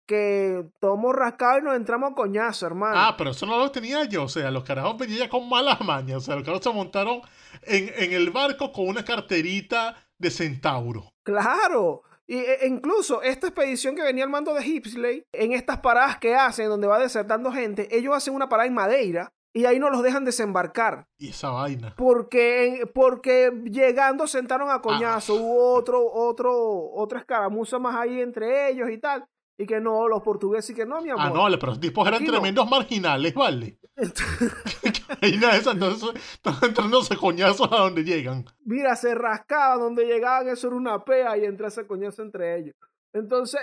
[0.07, 2.95] Que tomamos rascado y nos entramos a coñazo, hermano.
[2.97, 4.25] Ah, pero eso no lo tenía yo.
[4.25, 6.19] O sea, los carajos venían ya con malas mañas.
[6.19, 7.21] O sea, los carajos se montaron
[7.63, 11.13] en, en el barco con una carterita de centauro.
[11.23, 12.03] Claro.
[12.27, 16.35] Y, e, incluso esta expedición que venía al mando de Hipsley, en estas paradas que
[16.35, 20.03] hacen, donde va desertando gente, ellos hacen una parada en Madeira y ahí no los
[20.03, 21.07] dejan desembarcar.
[21.19, 21.95] Y esa vaina.
[21.97, 25.41] Porque, porque llegando sentaron a coñazo, ah.
[25.41, 29.27] hubo otro, otro, otra escaramuza más ahí entre ellos y tal.
[29.59, 31.27] Y que no, los portugueses y que no, mi ah, amor.
[31.27, 33.79] Ah, no, vale, pero los tipos eran tremendos marginales, vale.
[35.21, 38.45] entonces están entrándose coñazos a donde llegan.
[38.65, 42.75] Mira, se rascaba donde llegaban, eso era una pea y ese coñazo entre ellos.
[43.13, 43.61] Entonces,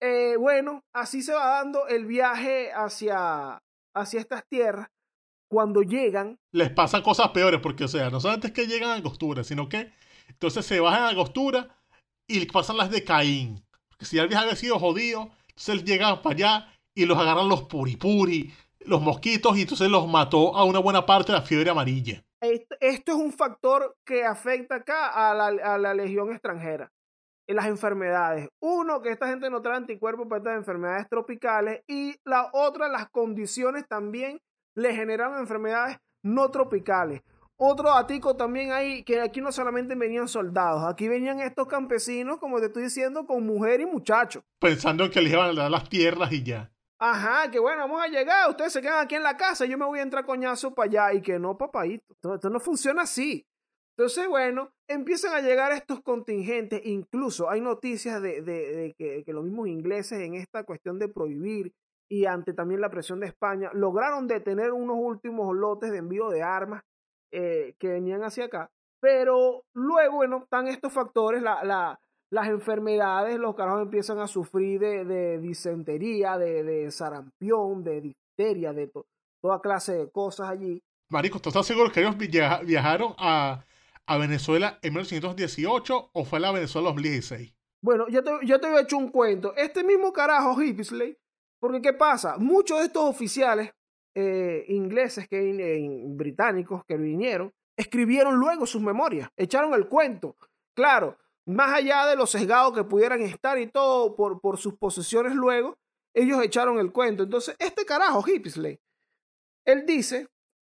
[0.00, 3.60] eh, bueno, así se va dando el viaje hacia,
[3.94, 4.88] hacia estas tierras
[5.48, 6.38] cuando llegan...
[6.52, 9.92] Les pasan cosas peores, porque, o sea, no solamente que llegan a Angostura, sino que
[10.28, 11.76] entonces se bajan a Angostura
[12.26, 13.62] y pasan las de Caín.
[14.04, 19.00] Si viaje había sido jodido, entonces llegan para allá y los agarran los puripuri, los
[19.00, 22.22] mosquitos, y entonces los mató a una buena parte de la fiebre amarilla.
[22.40, 26.90] Esto, es un factor que afecta acá a la, a la legión extranjera.
[27.48, 28.48] En las enfermedades.
[28.60, 31.82] Uno, que esta gente no trae anticuerpos para estas enfermedades tropicales.
[31.88, 34.40] Y la otra, las condiciones también
[34.76, 37.20] le generaron enfermedades no tropicales.
[37.56, 42.58] Otro atico también hay, que aquí no solamente venían soldados, aquí venían estos campesinos, como
[42.58, 44.42] te estoy diciendo, con mujer y muchacho.
[44.58, 46.72] Pensando en que les iban a dar las tierras y ya.
[46.98, 49.84] Ajá, que bueno, vamos a llegar, ustedes se quedan aquí en la casa, yo me
[49.84, 52.04] voy a entrar coñazo para allá y que no, papadito.
[52.34, 53.44] Esto, no funciona así.
[53.96, 59.44] Entonces, bueno, empiezan a llegar estos contingentes, incluso hay noticias de, de, que, que, los
[59.44, 61.74] mismos ingleses en esta cuestión de prohibir
[62.08, 66.42] y ante también la presión de España, lograron detener unos últimos lotes de envío de
[66.42, 66.82] armas
[67.32, 68.70] eh, que venían hacia acá.
[69.00, 74.78] Pero luego, bueno, están estos factores, la, la, las enfermedades, los carajos empiezan a sufrir
[74.78, 78.92] de, de disentería, de, de sarampión, de difteria, de
[79.40, 80.80] toda clase de cosas allí.
[81.10, 83.64] Marico, ¿tú estás seguro que ellos viajaron a,
[84.06, 87.54] a Venezuela en 1918 o fue la Venezuela 2016?
[87.82, 89.54] Bueno, yo te, yo te he hecho un cuento.
[89.56, 91.18] Este mismo carajo, Hippisley,
[91.60, 92.36] porque ¿qué pasa?
[92.38, 93.72] Muchos de estos oficiales
[94.14, 100.36] eh, ingleses, que, eh, británicos que vinieron, escribieron luego sus memorias, echaron el cuento.
[100.74, 105.34] Claro, más allá de los sesgados que pudieran estar y todo por, por sus posesiones
[105.34, 105.76] luego,
[106.14, 107.22] ellos echaron el cuento.
[107.22, 108.78] Entonces, este carajo, Hippisley,
[109.64, 110.28] él dice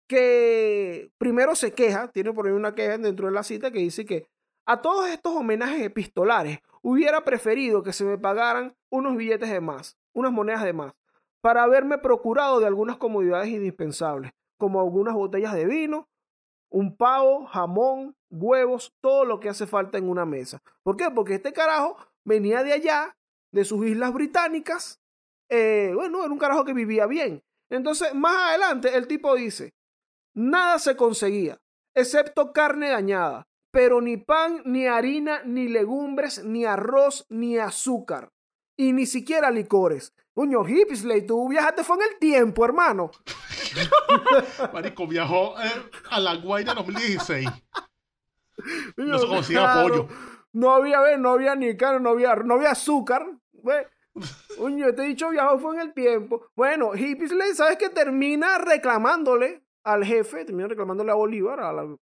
[0.07, 4.05] que primero se queja, tiene por ahí una queja dentro de la cita que dice
[4.05, 4.27] que
[4.65, 9.97] a todos estos homenajes epistolares hubiera preferido que se me pagaran unos billetes de más,
[10.13, 10.93] unas monedas de más,
[11.41, 16.07] para haberme procurado de algunas comodidades indispensables, como algunas botellas de vino,
[16.69, 20.61] un pavo, jamón, huevos, todo lo que hace falta en una mesa.
[20.83, 21.09] ¿Por qué?
[21.13, 23.17] Porque este carajo venía de allá,
[23.51, 25.01] de sus islas británicas,
[25.49, 27.43] eh, bueno, era un carajo que vivía bien.
[27.69, 29.73] Entonces, más adelante, el tipo dice,
[30.33, 31.59] nada se conseguía,
[31.93, 38.29] excepto carne dañada, pero ni pan, ni harina, ni legumbres, ni arroz, ni azúcar,
[38.77, 40.13] y ni siquiera licores.
[40.33, 43.11] Coño, Hippisley, tú viajaste fue en el tiempo, hermano.
[44.73, 47.49] Marico, viajó eh, a la Guaira 2016.
[48.95, 50.07] No se conocía pollo.
[50.53, 53.25] No había, no había ni carne, no había, no había azúcar.
[54.57, 56.47] Coño, este dicho viajó fue en el tiempo.
[56.55, 61.95] Bueno, Hippisley, ¿sabes que termina reclamándole al jefe, termina reclamándole a Bolívar, a la,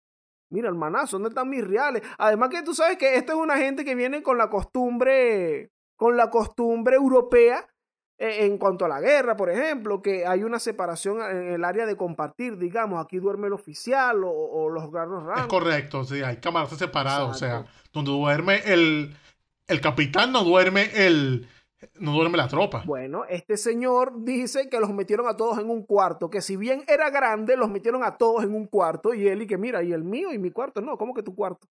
[0.51, 2.03] mira, hermanazo, ¿dónde están mis reales?
[2.19, 6.17] Además que tú sabes que esta es una gente que viene con la costumbre, con
[6.17, 7.67] la costumbre europea
[8.19, 11.97] en cuanto a la guerra, por ejemplo, que hay una separación en el área de
[11.97, 17.29] compartir, digamos, aquí duerme el oficial o, los garros Es correcto, sí, hay cámaras separadas,
[17.29, 19.15] o sea, donde duerme el,
[19.69, 21.47] el capitán, no duerme el,
[22.01, 22.83] no duerme la tropa.
[22.85, 26.83] Bueno, este señor dice que los metieron a todos en un cuarto, que si bien
[26.89, 29.93] era grande, los metieron a todos en un cuarto y él y que mira, y
[29.93, 31.69] el mío y mi cuarto, no, ¿cómo que tu cuarto?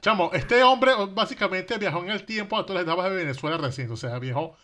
[0.00, 3.90] Chamo, este hombre básicamente viajó en el tiempo a todas las etapas de Venezuela recién,
[3.90, 4.54] o sea, viajó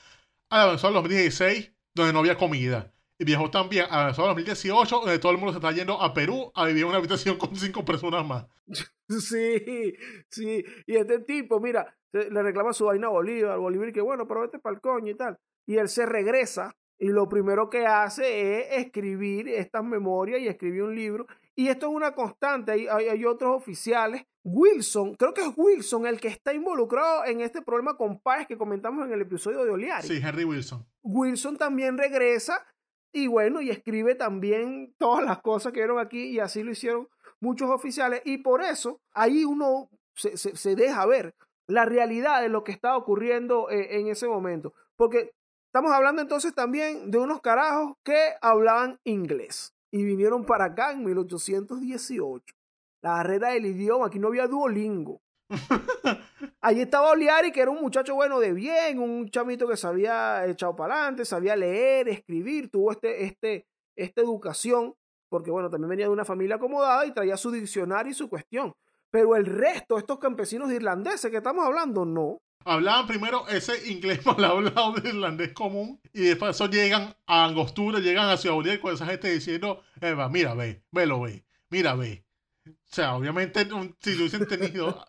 [0.52, 2.92] a Venezuela 2016, donde no había comida.
[3.18, 6.52] Y viajó también a Venezuela 2018, donde todo el mundo se está yendo a Perú
[6.54, 8.46] a vivir en una habitación con cinco personas más.
[9.08, 9.94] Sí,
[10.30, 10.64] sí.
[10.86, 14.58] Y este tipo, mira, le reclama su vaina a Bolívar, Bolívar que bueno, pero vete
[14.58, 15.38] para el coño y tal.
[15.66, 20.84] Y él se regresa y lo primero que hace es escribir estas memorias y escribir
[20.84, 21.26] un libro.
[21.54, 22.72] Y esto es una constante.
[22.72, 24.24] Hay, hay, otros oficiales.
[24.42, 28.56] Wilson, creo que es Wilson el que está involucrado en este problema con Páez que
[28.56, 30.08] comentamos en el episodio de Oliari.
[30.08, 30.84] Sí, Henry Wilson.
[31.02, 32.66] Wilson también regresa
[33.12, 37.08] y bueno, y escribe también todas las cosas que vieron aquí y así lo hicieron
[37.40, 38.22] muchos oficiales.
[38.24, 41.34] Y por eso ahí uno se, se deja ver
[41.66, 44.72] la realidad de lo que estaba ocurriendo eh, en ese momento.
[44.96, 45.32] Porque
[45.66, 51.04] estamos hablando entonces también de unos carajos que hablaban inglés y vinieron para acá en
[51.04, 52.54] 1818.
[53.02, 55.20] La barrera del idioma, aquí no había Duolingo.
[56.62, 60.74] Allí estaba Oliari, que era un muchacho bueno de bien, un chamito que sabía echado
[60.74, 64.94] para adelante, sabía leer, escribir, tuvo este, este, esta educación,
[65.28, 68.74] porque bueno, también venía de una familia acomodada y traía su diccionario y su cuestión.
[69.10, 72.40] Pero el resto, estos campesinos irlandeses que estamos hablando, no.
[72.64, 77.98] Hablaban primero ese inglés mal hablado de irlandés común y después eso llegan a Angostura,
[77.98, 82.24] llegan a Ciudad Bolívar con esa gente diciendo, Eva, mira, ve, velo, ve, mira, ve.
[82.66, 83.66] O sea, obviamente,
[84.00, 85.04] si lo hubiesen tenido...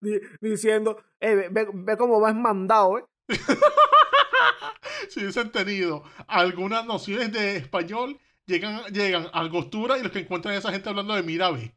[0.40, 3.04] Diciendo, eh, ve, ve, cómo vas mandado, ¿eh?
[5.08, 10.54] si hubiesen tenido algunas nociones de español, llegan, llegan a Angostura y los que encuentran
[10.54, 11.74] a esa gente hablando de mira, ve.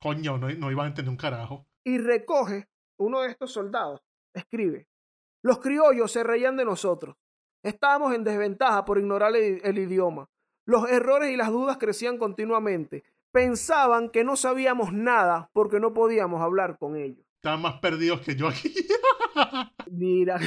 [0.00, 1.66] Coño, no, no iban a entender un carajo.
[1.84, 4.02] Y recoge uno de estos soldados,
[4.34, 4.86] escribe,
[5.42, 7.16] los criollos se reían de nosotros.
[7.62, 10.28] Estábamos en desventaja por ignorar el, idioma.
[10.64, 13.04] Los errores y las dudas crecían continuamente.
[13.32, 17.24] Pensaban que no sabíamos nada porque no podíamos hablar con ellos.
[17.36, 18.74] Estaban más perdidos que yo aquí.
[19.90, 20.38] mira.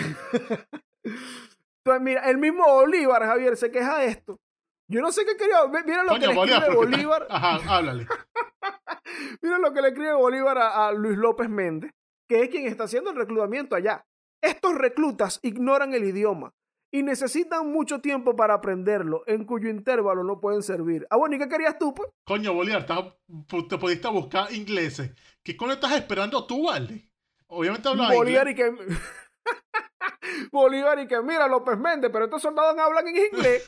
[1.04, 4.40] Entonces, mira, el mismo Bolívar, Javier, se queja de esto.
[4.88, 5.58] Yo no sé qué quería.
[5.86, 7.28] Mira lo que le escribe Bolívar.
[7.30, 8.08] Ajá, háblale.
[9.42, 11.92] Mira lo que le escribe Bolívar a, Luis López Méndez,
[12.28, 14.06] que es quien está haciendo el reclutamiento allá.
[14.42, 16.54] Estos reclutas ignoran el idioma
[16.92, 21.08] y necesitan mucho tiempo para aprenderlo, en cuyo intervalo no pueden servir.
[21.10, 22.10] Ah, bueno, ¿y qué querías tú, pues?
[22.24, 25.12] Coño, Bolívar, te pudiste buscar ingleses.
[25.42, 27.10] ¿Qué coño estás esperando tú, vale?
[27.48, 28.72] Obviamente hablaba Bolívar y que...
[30.52, 33.68] Bolívar y que, mira, López Méndez, pero estos soldados hablan en inglés.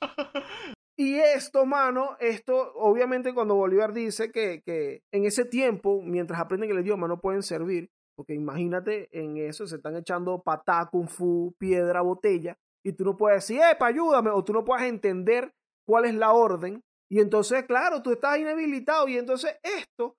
[0.96, 6.70] Y esto, mano, esto, obviamente cuando Bolívar dice que, que, en ese tiempo, mientras aprenden
[6.70, 11.54] el idioma, no pueden servir, Porque imagínate en eso, se están echando patá, kung fu,
[11.58, 15.52] piedra, botella, y tú no puedes decir, epa, ayúdame, o tú no puedes entender
[15.86, 16.82] cuál es la orden.
[17.10, 19.08] Y entonces, claro, tú estás inhabilitado.
[19.08, 20.16] Y entonces esto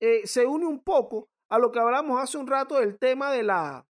[0.00, 3.42] eh, se une un poco a lo que hablamos hace un rato del tema de,
[3.42, 3.86] la,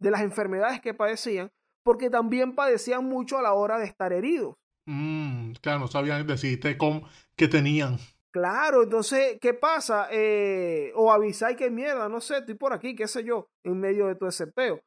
[0.00, 1.50] de las enfermedades que padecían,
[1.84, 4.56] porque también padecían mucho a la hora de estar heridos.
[4.86, 7.98] Mm, claro, no sabían decirte cómo, qué tenían.
[8.30, 10.08] Claro, entonces, ¿qué pasa?
[10.10, 14.08] Eh, o avisáis que mierda, no sé, estoy por aquí, qué sé yo, en medio
[14.08, 14.80] de todo ese peo.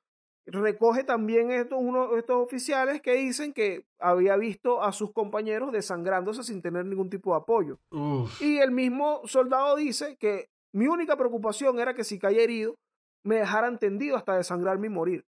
[0.46, 6.44] Recoge también estos, uno, estos oficiales que dicen que había visto a sus compañeros desangrándose
[6.44, 7.80] sin tener ningún tipo de apoyo.
[7.92, 8.42] Uf.
[8.42, 12.76] Y el mismo soldado dice que mi única preocupación era que si caía herido,
[13.24, 15.26] me dejaran tendido hasta desangrarme y morir.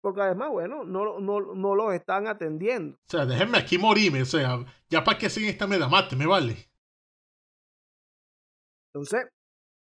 [0.00, 2.96] Porque además, bueno, no, no, no los están atendiendo.
[2.96, 4.22] O sea, déjenme aquí morirme.
[4.22, 6.70] O sea, ya para que siguen esta meda, mate, me vale.
[8.92, 9.28] Entonces,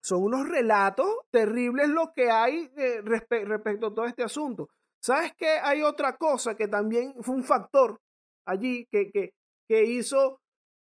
[0.02, 4.68] son unos relatos terribles lo que hay eh, respe- respecto a todo este asunto.
[5.02, 5.58] ¿Sabes qué?
[5.62, 8.00] Hay otra cosa que también fue un factor
[8.46, 9.34] allí que, que,
[9.68, 10.40] que hizo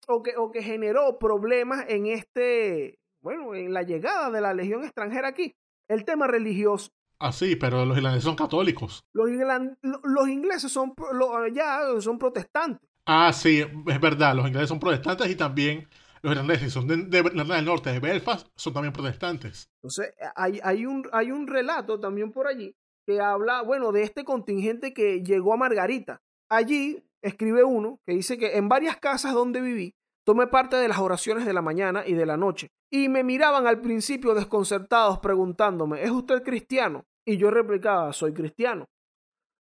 [0.08, 4.84] o que, o que generó problemas en este, bueno, en la llegada de la legión
[4.84, 5.56] extranjera aquí.
[5.88, 6.92] El tema religioso.
[7.20, 9.04] Ah, sí, pero los irlandeses son católicos.
[9.14, 9.30] Los,
[10.04, 10.94] los ingleses son,
[11.54, 12.88] ya son protestantes.
[13.06, 15.88] Ah, sí, es verdad, los ingleses son protestantes y también
[16.22, 19.70] los irlandeses son de, de del Norte, de Belfast, son también protestantes.
[19.82, 24.24] Entonces, hay, hay, un, hay un relato también por allí que habla, bueno, de este
[24.24, 26.22] contingente que llegó a Margarita.
[26.50, 29.96] Allí escribe uno que dice que en varias casas donde viví,
[30.26, 32.70] tomé parte de las oraciones de la mañana y de la noche.
[32.92, 37.06] Y me miraban al principio desconcertados preguntándome, ¿es usted cristiano?
[37.26, 38.86] Y yo replicaba, soy cristiano.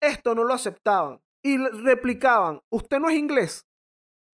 [0.00, 1.20] Esto no lo aceptaban.
[1.42, 3.66] Y replicaban, ¿usted no es inglés?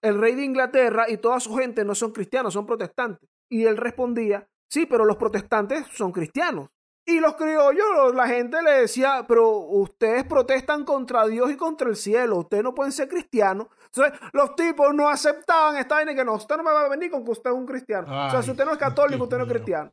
[0.01, 3.29] El rey de Inglaterra y toda su gente no son cristianos, son protestantes.
[3.51, 6.69] Y él respondía, sí, pero los protestantes son cristianos.
[7.05, 11.95] Y los criollos, la gente le decía, pero ustedes protestan contra Dios y contra el
[11.95, 13.67] cielo, ustedes no pueden ser cristianos.
[13.93, 17.09] Entonces, los tipos no aceptaban esta vaina que no, usted no me va a venir
[17.09, 18.27] con que usted es un cristiano.
[18.27, 19.91] o sea, si usted no es católico, usted no es cristiano.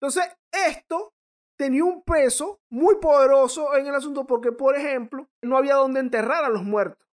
[0.00, 1.12] Entonces, esto
[1.56, 6.44] tenía un peso muy poderoso en el asunto porque, por ejemplo, no había donde enterrar
[6.44, 7.06] a los muertos.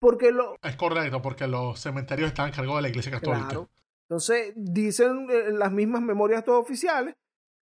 [0.00, 3.48] Porque lo, Es correcto, porque los cementerios están a cargo de la iglesia católica.
[3.48, 3.68] Claro.
[4.08, 7.14] Entonces, dicen eh, las mismas memorias estos oficiales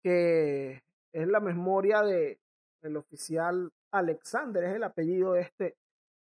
[0.03, 0.83] que
[1.13, 2.39] es la memoria de
[2.83, 5.77] el oficial Alexander, es el apellido de este,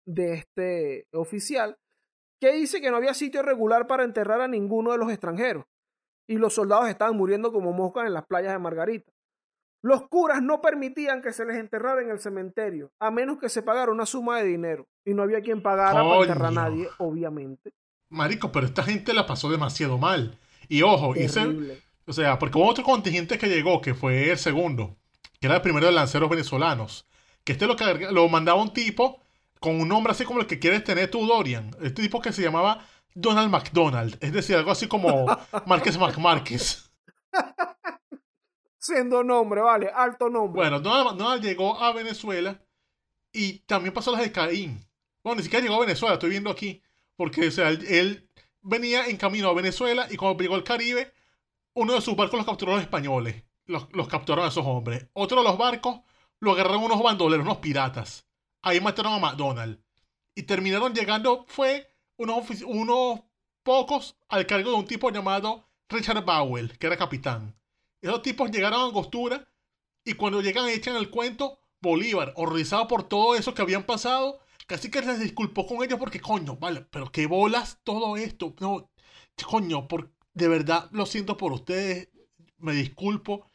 [0.06, 1.78] de este oficial,
[2.41, 5.66] que dice que no había sitio regular para enterrar a ninguno de los extranjeros
[6.28, 9.12] y los soldados estaban muriendo como moscas en las playas de Margarita.
[9.84, 13.62] Los curas no permitían que se les enterrara en el cementerio, a menos que se
[13.62, 14.88] pagara una suma de dinero.
[15.06, 17.72] Y no había quien pagara para enterrar a nadie, obviamente.
[18.10, 20.39] Marico, pero esta gente la pasó demasiado mal.
[20.68, 21.39] Y ojo, ese-
[22.08, 24.95] o sea, porque hubo otro contingente que llegó, que fue el segundo,
[25.39, 27.06] que era el primero de lanceros venezolanos.
[27.43, 29.22] Que este lo, carga- lo mandaba un tipo
[29.66, 31.72] con un nombre así como el que quieres tener tú, Dorian.
[31.82, 32.86] Este tipo que se llamaba
[33.16, 34.16] Donald McDonald.
[34.22, 35.26] Es decir, algo así como
[35.66, 36.91] Márquez McMárquez.
[38.78, 40.61] Siendo nombre, vale, alto nombre.
[40.61, 42.61] Bueno, Donald McDonald llegó a Venezuela
[43.34, 44.86] y también pasó las de Caín.
[45.24, 46.84] Bueno, ni siquiera llegó a Venezuela, estoy viendo aquí.
[47.16, 48.30] Porque, o sea, él, él
[48.61, 51.11] venía en camino a Venezuela y cuando llegó al Caribe,
[51.74, 53.43] uno de sus barcos los capturó los españoles.
[53.66, 55.07] Los, los capturaron a esos hombres.
[55.13, 56.01] Otro de los barcos
[56.39, 58.28] lo agarraron unos bandoleros, unos piratas.
[58.66, 59.80] Ahí mataron a McDonald.
[60.34, 61.88] Y terminaron llegando, fue
[62.18, 63.22] unos, unos
[63.61, 67.55] pocos al cargo de un tipo llamado Richard Bowell, que era capitán.
[68.01, 69.47] Esos tipos llegaron a Angostura
[70.03, 74.89] y cuando llegan echan el cuento, Bolívar, horrorizado por todo eso que habían pasado, casi
[74.89, 78.55] que les disculpó con ellos porque, coño, vale, pero qué bolas todo esto.
[78.59, 78.89] No,
[79.47, 82.09] coño, por, de verdad lo siento por ustedes,
[82.57, 83.45] me disculpo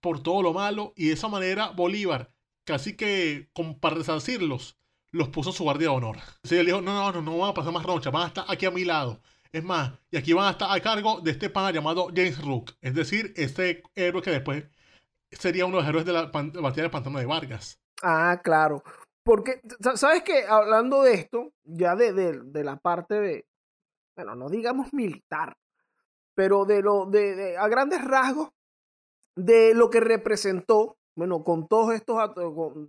[0.00, 0.94] por todo lo malo.
[0.96, 2.32] Y de esa manera, Bolívar,
[2.68, 3.48] casi que
[3.80, 4.78] para resarcirlos,
[5.10, 6.18] los puso su guardia de honor.
[6.44, 8.44] Así él dijo, no, no, no, no van a pasar más roncha, van a estar
[8.46, 9.20] aquí a mi lado.
[9.50, 12.72] Es más, y aquí van a estar a cargo de este pana llamado James Rook,
[12.82, 14.64] es decir, este héroe que después
[15.30, 17.80] sería uno de los héroes de la batalla del pantano de Vargas.
[18.02, 18.82] Ah, claro.
[19.24, 20.44] Porque, sa- ¿sabes qué?
[20.46, 23.46] Hablando de esto, ya de, de- de la parte de,
[24.14, 25.56] bueno, no digamos militar,
[26.34, 28.50] pero de lo, de- a grandes rasgos,
[29.34, 32.16] de lo que representó, bueno, con todos estos,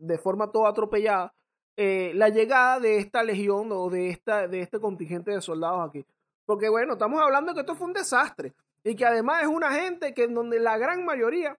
[0.02, 1.34] de forma toda atropellada,
[1.76, 6.06] eh, la llegada de esta legión o de, esta, de este contingente de soldados aquí.
[6.46, 8.54] Porque, bueno, estamos hablando que esto fue un desastre
[8.84, 11.58] y que además es una gente que en donde la gran mayoría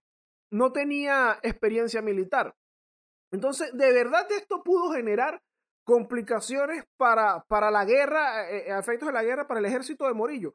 [0.52, 2.54] no tenía experiencia militar.
[3.32, 5.42] Entonces, de verdad esto pudo generar
[5.82, 10.14] complicaciones para, para la guerra, eh, eh, efectos de la guerra para el ejército de
[10.14, 10.54] Morillo.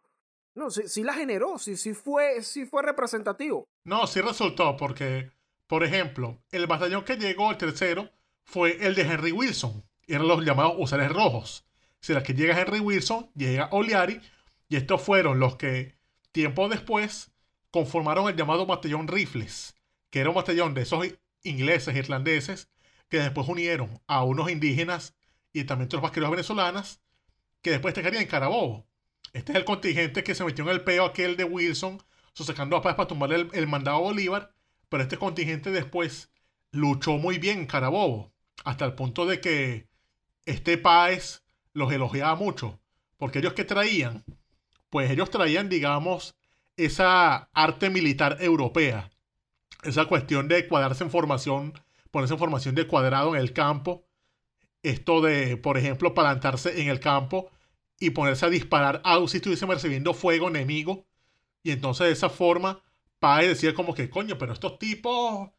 [0.54, 3.68] No, sí, la generó, sí, fue, sí fue representativo.
[3.84, 5.30] No, sí resultó, porque
[5.68, 8.12] Por ejemplo, el batallón que llegó, el tercero,
[8.44, 9.84] fue el de Henry Wilson.
[10.08, 11.66] Eran los llamados usares rojos.
[12.00, 14.22] Si la que llega Henry Wilson, llega Oliari,
[14.70, 15.96] y estos fueron los que,
[16.32, 17.32] tiempo después,
[17.72, 19.76] conformaron el llamado batallón Rifles,
[20.10, 21.06] que era un batallón de esos
[21.44, 22.70] ingleses, irlandeses,
[23.10, 25.16] que después unieron a unos indígenas
[25.52, 27.02] y también otros vaqueros venezolanas,
[27.62, 28.88] que después estarían en Carabobo.
[29.34, 32.02] Este es el contingente que se metió en el peo aquel de Wilson,
[32.34, 34.55] sacando a paz para tumbar el, el mandado a Bolívar,
[34.90, 36.32] pero este contingente después
[36.72, 38.34] luchó muy bien en Carabobo,
[38.64, 39.88] hasta el punto de que
[40.46, 42.80] este Páez los elogiaba mucho,
[43.18, 44.24] porque ellos que traían,
[44.90, 46.36] pues ellos traían, digamos,
[46.78, 49.12] esa arte militar europea,
[49.84, 51.74] esa cuestión de cuadrarse en formación,
[52.12, 54.06] ponerse en formación de cuadrado en el campo,
[54.84, 57.50] esto de, por ejemplo, plantarse en el campo
[58.00, 61.06] y ponerse a disparar a si estuviesen recibiendo fuego enemigo,
[61.64, 62.84] y entonces de esa forma,
[63.26, 65.50] Páez decía como que, coño, pero estos tipos,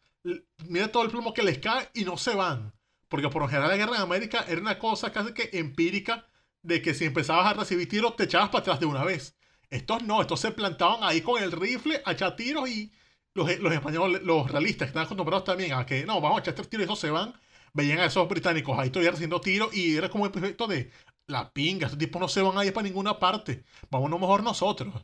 [0.69, 2.73] mira todo el plomo que les cae y no se van.
[3.09, 6.29] Porque por lo general la guerra en América era una cosa casi que empírica
[6.63, 9.37] de que si empezabas a recibir tiros te echabas para atrás de una vez.
[9.69, 12.93] Estos no, estos se plantaban ahí con el rifle a echar tiros y
[13.35, 16.71] los, españoles, los realistas que estaban acostumbrados también a que no, vamos a echar tres
[16.71, 17.35] tiros y esos se van.
[17.73, 20.93] Veían a esos británicos ahí todavía haciendo tiros y era como el efecto de
[21.27, 24.95] la pinga, estos tipos no se van a ir para ninguna parte, vámonos mejor nosotros.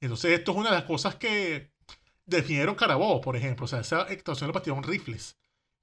[0.00, 1.77] Entonces esto es una de las cosas que
[2.28, 3.64] definieron Carabobo, por ejemplo.
[3.64, 5.36] O sea, esa actuación le partieron rifles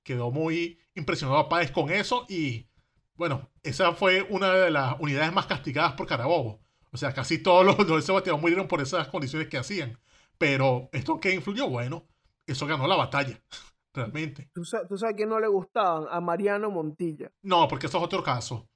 [0.06, 2.70] quedó muy impresionado a Páez con eso y
[3.16, 6.62] bueno, esa fue una de las unidades más castigadas por Carabobo.
[6.92, 9.98] O sea, casi todos los, de ese batallón murieron por esas condiciones que hacían.
[10.38, 12.08] Pero esto que influyó, bueno,
[12.46, 13.42] eso ganó la batalla,
[13.94, 14.50] realmente.
[14.54, 16.06] ¿Tú sabes, ¿Tú sabes no le gustaban?
[16.10, 17.32] A Mariano Montilla.
[17.42, 18.70] No, porque eso es otro caso.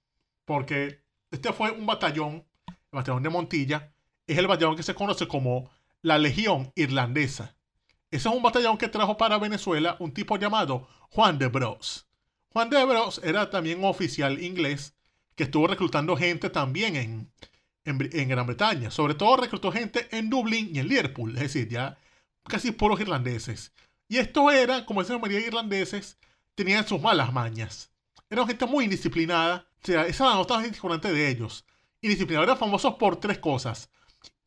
[0.46, 3.94] Porque este fue un batallón, el batallón de Montilla,
[4.26, 5.70] es el batallón que se conoce como
[6.02, 7.59] la Legión Irlandesa.
[8.12, 12.08] Ese es un batallón que trajo para Venezuela un tipo llamado Juan de Bros.
[12.50, 14.96] Juan de Bros era también un oficial inglés
[15.36, 17.32] que estuvo reclutando gente también en,
[17.86, 18.92] en, Gran Bretaña.
[18.92, 21.98] Sobre todo reclutó gente en Dublín y en Liverpool, es decir, ya
[22.44, 23.72] casi puros irlandeses.
[24.08, 26.18] Y esto era, como decía María irlandeses,
[26.56, 27.92] tenían sus malas mañas.
[28.30, 29.68] Eran gente muy indisciplinada.
[29.82, 31.66] O sea, esa no estaba importante de ellos.
[32.02, 33.90] Indisciplinados eran famosos por tres cosas.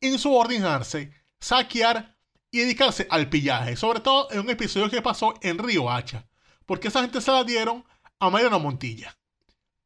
[0.01, 2.12] Insubordinarse, saquear
[2.53, 6.29] y dedicarse al pillaje, sobre todo en un episodio que pasó en Río Hacha,
[6.67, 7.83] porque esa gente se la dieron
[8.19, 9.17] a Mariano Montilla.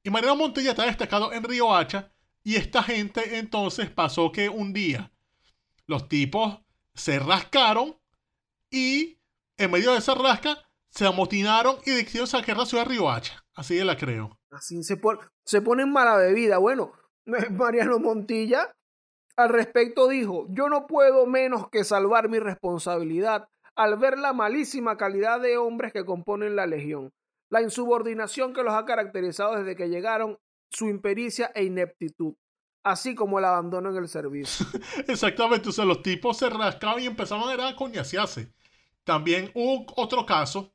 [0.04, 2.12] Y Mariano Montilla está destacado en Río Hacha,
[2.44, 5.14] y esta gente entonces pasó que un día
[5.86, 6.60] los tipos
[6.94, 7.98] se rascaron
[8.70, 9.18] y
[9.56, 13.46] en medio de esa rasca se amotinaron y decidieron saquear la ciudad de Río Hacha.
[13.54, 14.42] Así la creo.
[14.52, 15.00] Así se,
[15.46, 16.58] se ponen mala bebida.
[16.58, 16.92] Bueno,
[17.52, 18.76] Mariano Montilla
[19.38, 24.98] al respecto dijo, yo no puedo menos que salvar mi responsabilidad al ver la malísima
[24.98, 27.14] calidad de hombres que componen la legión,
[27.50, 30.40] la insubordinación que los ha caracterizado desde que llegaron,
[30.72, 32.34] su impericia e ineptitud,
[32.84, 34.66] así como el abandono en el servicio.
[35.08, 38.52] Exactamente, o sea, los tipos se rascaban y empezaban a coñasearse.
[39.04, 40.74] También hubo otro caso,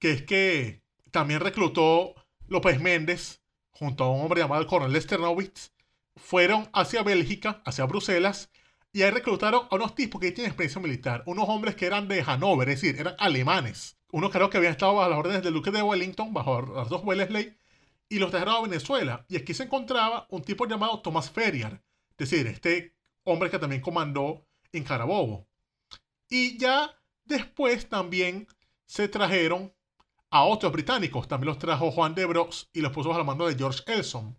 [0.00, 0.82] que es que
[1.12, 2.14] también reclutó
[2.48, 3.40] López Méndez
[3.70, 5.72] junto a un hombre llamado Coronel Sternovitz
[6.16, 8.50] fueron hacia Bélgica, hacia Bruselas,
[8.92, 12.22] y ahí reclutaron a unos tipos que tienen experiencia militar, unos hombres que eran de
[12.22, 13.98] Hannover, es decir, eran alemanes.
[14.10, 17.02] Unos creo que habían estado bajo las órdenes del duque de Wellington, bajo las dos
[17.02, 17.56] Wellesley,
[18.10, 19.24] y los trajeron a Venezuela.
[19.28, 22.94] Y aquí se encontraba un tipo llamado Thomas Ferrier, es decir, este
[23.24, 25.48] hombre que también comandó en Carabobo.
[26.28, 26.94] Y ya
[27.24, 28.46] después también
[28.84, 29.72] se trajeron
[30.30, 33.46] a otros británicos, también los trajo Juan de Bros y los puso bajo el mando
[33.46, 34.38] de George Elson.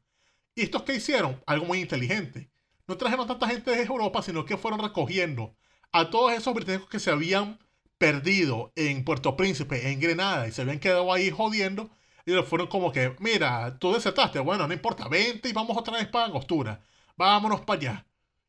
[0.56, 1.42] ¿Y estos qué hicieron?
[1.46, 2.52] Algo muy inteligente.
[2.88, 5.56] No trajeron tanta gente de Europa, sino que fueron recogiendo
[5.92, 7.60] a todos esos británicos que se habían
[7.98, 11.90] perdido en Puerto Príncipe, en Grenada, y se habían quedado ahí jodiendo.
[12.26, 15.98] Y los fueron como que, mira, tú desertaste, bueno, no importa, vente y vamos otra
[15.98, 16.82] vez para Angostura.
[17.18, 18.08] Vámonos para allá.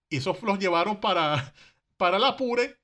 [0.09, 1.55] Y esos los llevaron para,
[1.97, 2.79] para la Pure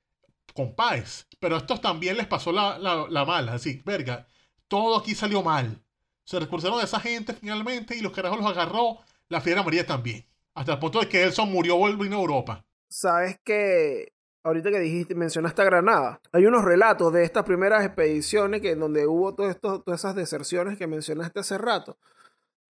[0.53, 1.27] con Páez.
[1.39, 3.53] Pero a estos también les pasó la, la mala.
[3.53, 4.27] Así, verga,
[4.67, 5.81] todo aquí salió mal.
[6.23, 8.99] Se recursaron a esa gente finalmente y los carajos los agarró
[9.31, 10.25] la fiera María también.
[10.53, 12.65] Hasta el punto de que Elson murió volviendo a Europa.
[12.89, 14.11] Sabes que
[14.43, 18.81] ahorita que dijiste, mencionaste a Granada, hay unos relatos de estas primeras expediciones que en
[18.81, 19.57] donde hubo todas
[19.87, 21.97] esas deserciones que mencionaste hace rato,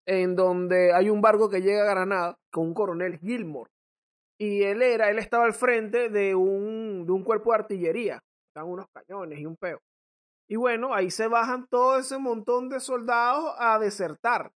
[0.05, 3.72] en donde hay un barco que llega a Granada con un coronel Gilmore.
[4.38, 8.24] Y él era, él estaba al frente de un, de un cuerpo de artillería.
[8.47, 9.82] Están unos cañones y un peo.
[10.47, 14.51] Y bueno, ahí se bajan todo ese montón de soldados a desertar.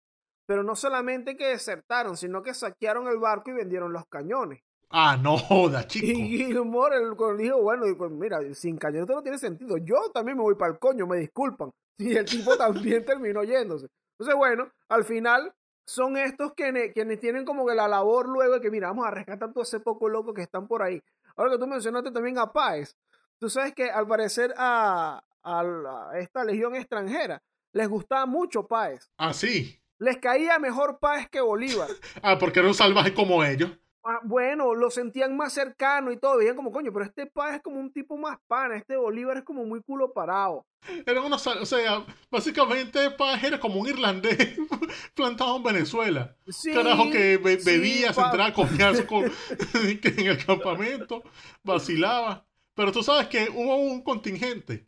[0.46, 4.62] Pero no solamente que desertaron, sino que saquearon el barco y vendieron los cañones.
[4.90, 6.06] Ah, no joda, chico.
[6.06, 9.78] Y Gilmore el, cuando dijo, bueno, dijo, mira, sin cañoneta no tiene sentido.
[9.78, 11.72] Yo también me voy para el coño, me disculpan.
[11.98, 13.88] Y el tipo también terminó yéndose.
[14.12, 15.54] Entonces, bueno, al final
[15.88, 19.12] son estos quienes, quienes tienen como que la labor luego de que, mira, vamos a
[19.12, 21.02] rescatar todo ese poco loco que están por ahí.
[21.38, 22.98] Ahora que tú mencionaste también a Páez,
[23.40, 27.42] tú sabes que al parecer a, a a esta legión extranjera
[27.72, 29.10] les gustaba mucho Páez.
[29.18, 29.80] Ah, sí.
[30.00, 31.88] Les caía mejor Páez que Bolívar.
[32.22, 33.72] Ah, porque era un salvaje como ellos.
[34.08, 36.38] Ah, bueno, lo sentían más cercano y todo.
[36.38, 38.76] Veían como, coño, pero este Páez es como un tipo más pana.
[38.76, 40.66] Este Bolívar es como muy culo parado.
[41.08, 44.38] Era sal- o sea, básicamente Paz era como un irlandés
[45.16, 46.36] plantado en Venezuela.
[46.48, 49.24] Sí, Carajo que be- sí, bebía, se entraba a coñazo con,
[49.74, 51.24] en el campamento,
[51.64, 52.46] vacilaba.
[52.76, 54.86] Pero tú sabes que hubo un contingente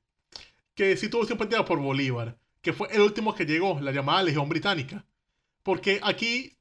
[0.76, 2.38] que sí tuvo simpatia por Bolívar,
[2.68, 5.06] que fue el último que llegó, la llamada Legión Británica.
[5.64, 6.58] Porque aquí,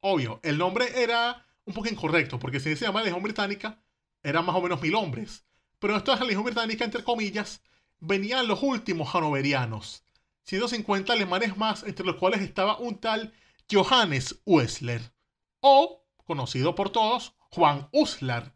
[0.00, 3.78] obvio, el nombre era un poco incorrecto, porque si se llama Legión Británica,
[4.22, 5.44] eran más o menos mil hombres.
[5.78, 7.62] Pero esto es la Legión Británica, entre comillas,
[7.98, 10.02] venían los últimos hanoverianos.
[10.44, 13.34] 150 alemanes más, entre los cuales estaba un tal
[13.70, 15.12] Johannes Uesler,
[15.60, 18.54] o, conocido por todos, Juan Uslar.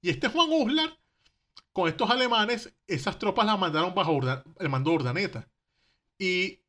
[0.00, 0.98] Y este Juan Uslar,
[1.74, 4.18] con estos alemanes, esas tropas las mandaron bajo
[4.60, 5.46] el mando de Urdaneta.
[6.18, 6.60] Y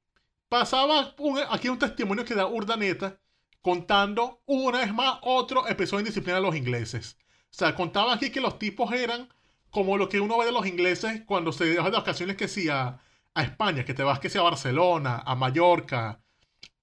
[0.50, 3.20] pasaba un- aquí un testimonio que da Urdaneta
[3.62, 7.18] contando una vez más otro episodio de indisciplina de los ingleses.
[7.52, 9.30] O sea, contaba aquí que los tipos eran
[9.72, 12.70] como lo que uno ve de los ingleses cuando se deja de ocasiones que sí
[12.70, 13.00] a,
[13.36, 16.22] España, que te vas que sea a Barcelona, a Mallorca,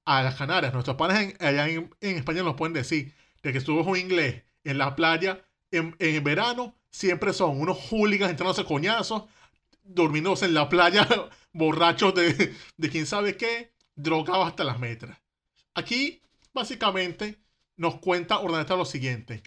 [0.05, 0.73] a las Canarias.
[0.73, 3.13] Nuestros panes en- allá en, en España nos pueden decir
[3.43, 8.31] de que estuvo un inglés en la playa en, en verano, siempre son unos hooligans
[8.31, 9.25] entrándose coñazos,
[9.85, 11.07] durmiéndose en la playa,
[11.53, 15.19] borrachos de, de quién sabe qué, drogados hasta las metras.
[15.75, 16.23] Aquí,
[16.53, 17.39] básicamente,
[17.77, 19.43] nos cuenta Urdaneta lo siguiente.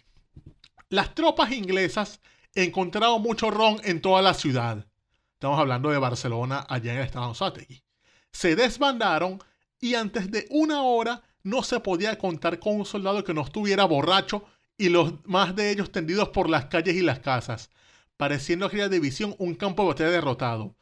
[0.90, 2.22] Las tropas inglesas
[2.54, 4.86] encontraron mucho ron en toda la ciudad.
[5.34, 7.84] Estamos hablando de Barcelona, allá en el estado de.
[8.32, 9.40] Se desbandaron
[9.80, 13.86] y antes de una hora no se podía contar con un soldado que no estuviera
[13.86, 14.46] borracho
[14.78, 17.70] y los más de ellos tendidos por las calles y las casas,
[18.18, 20.76] pareciendo aquella división un campo de batalla derrotado.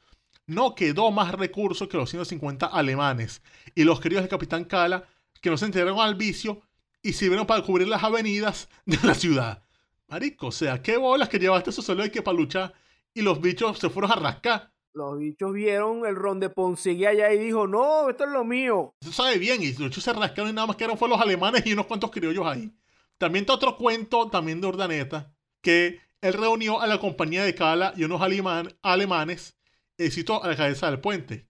[0.47, 3.41] No quedó más recursos que los 150 alemanes
[3.73, 5.07] y los queridos del capitán Cala,
[5.41, 6.61] que no se enteraron al vicio
[7.01, 9.63] y sirvieron para cubrir las avenidas de la ciudad.
[10.07, 12.73] Marico, o sea, qué bolas que llevaste eso solo hay que para luchar
[13.13, 14.71] y los bichos se fueron a rascar.
[14.93, 18.95] Los bichos vieron el ron de Ponceguía allá y dijo, no, esto es lo mío.
[19.01, 21.19] Eso sabe bien, y los bichos se rascaron y nada más que eran fue los
[21.19, 22.71] alemanes y unos cuantos criollos ahí.
[23.17, 27.93] También está otro cuento, también de Urdaneta, que él reunió a la compañía de Cala
[27.95, 29.57] y unos aleman- alemanes,
[29.97, 31.47] éxito a la cabeza del puente.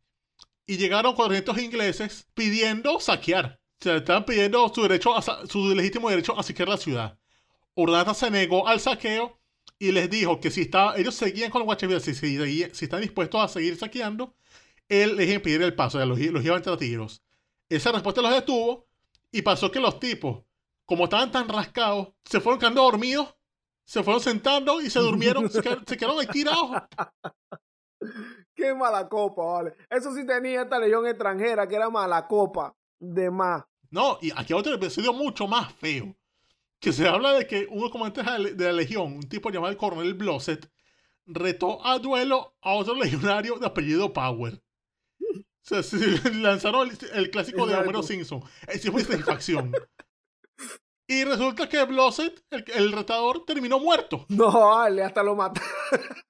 [0.67, 3.59] Y llegaron 400 ingleses pidiendo saquear.
[3.79, 7.19] O sea, estaban pidiendo su, derecho a su legítimo derecho a saquear la ciudad.
[7.75, 9.39] Urdaneta se negó al saqueo
[9.77, 13.41] y les dijo que si estaba, ellos seguían con los guachavidas, si, si, están dispuestos
[13.41, 14.35] a seguir saqueando,
[14.87, 17.21] él les iba a impedir el paso, los, los iba a entrar a tiros.
[17.69, 18.87] Esa respuesta los detuvo
[19.31, 20.43] y pasó que los tipos,
[20.85, 23.34] como estaban tan rascados, se fueron quedando dormidos,
[23.85, 26.71] se fueron sentando y se durmieron, se, quedaron, se quedaron ahí tirados.
[28.55, 29.73] Qué mala copa, vale.
[29.89, 32.75] Eso sí tenía esta legión extranjera, que era mala copa.
[32.99, 33.63] De más.
[33.91, 36.15] No, y aquí hay otro episodio mucho más feo.
[36.79, 39.71] Que se habla de que uno comandante de la- de la legión, un tipo llamado
[39.71, 40.69] el coronel Blosset,
[41.25, 44.61] retó a duelo a otro legionario de apellido Power.
[45.21, 45.97] O sea, se
[46.33, 47.75] lanzaron el, el clásico de.
[47.75, 48.41] Homero Simpson.
[48.67, 49.71] Es muy satisfacción.
[51.07, 54.25] Y resulta que Blosset, el, el retador, terminó muerto.
[54.35, 55.61] No, vale, hasta lo maté.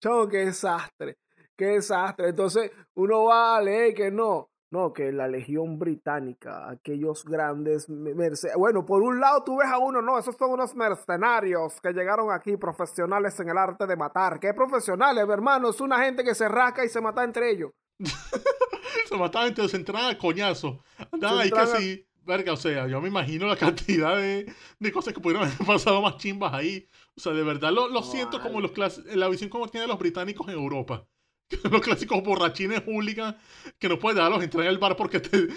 [0.00, 1.16] Chavo, qué desastre.
[1.56, 2.28] Qué desastre.
[2.30, 4.50] Entonces, uno va a leer que no.
[4.70, 8.58] No, que la Legión Británica, aquellos grandes mercenarios.
[8.58, 12.32] Bueno, por un lado tú ves a uno, no, esos son unos mercenarios que llegaron
[12.32, 14.40] aquí, profesionales en el arte de matar.
[14.40, 15.70] ¿Qué profesionales, hermano?
[15.70, 17.70] Es una gente que se rasca y se mata entre ellos.
[19.08, 20.82] Se mataban entre se entraban a coñazo.
[21.12, 22.06] Andaban ahí sí.
[22.26, 26.00] Verga, o sea, yo me imagino la cantidad de, de cosas que pudieron haber pasado
[26.00, 26.88] más chimbas ahí.
[27.16, 29.98] O sea, de verdad lo, lo siento como los clas- la visión como tienen los
[29.98, 31.06] británicos en Europa.
[31.70, 33.36] Los clásicos borrachines hooligan
[33.78, 35.48] que no puedes dejarlos entrar en el bar porque te,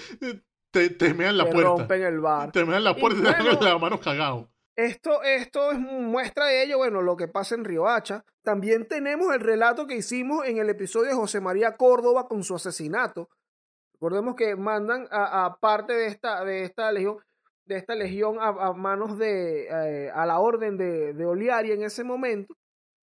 [0.72, 1.70] te, te mean la puerta.
[1.70, 2.52] rompen el bar.
[2.52, 4.48] Te mean la Y puerta y te bueno, dejan las manos cagados.
[4.78, 8.24] Esto, esto es muestra de ello, bueno, lo que pasa en Riohacha.
[8.44, 12.54] También tenemos el relato que hicimos en el episodio de José María Córdoba con su
[12.54, 13.28] asesinato.
[13.94, 17.18] Recordemos que mandan a, a parte de esta, de esta legión,
[17.66, 21.82] de esta legión a, a manos de, eh, a la orden de, de Oliari en
[21.82, 22.54] ese momento.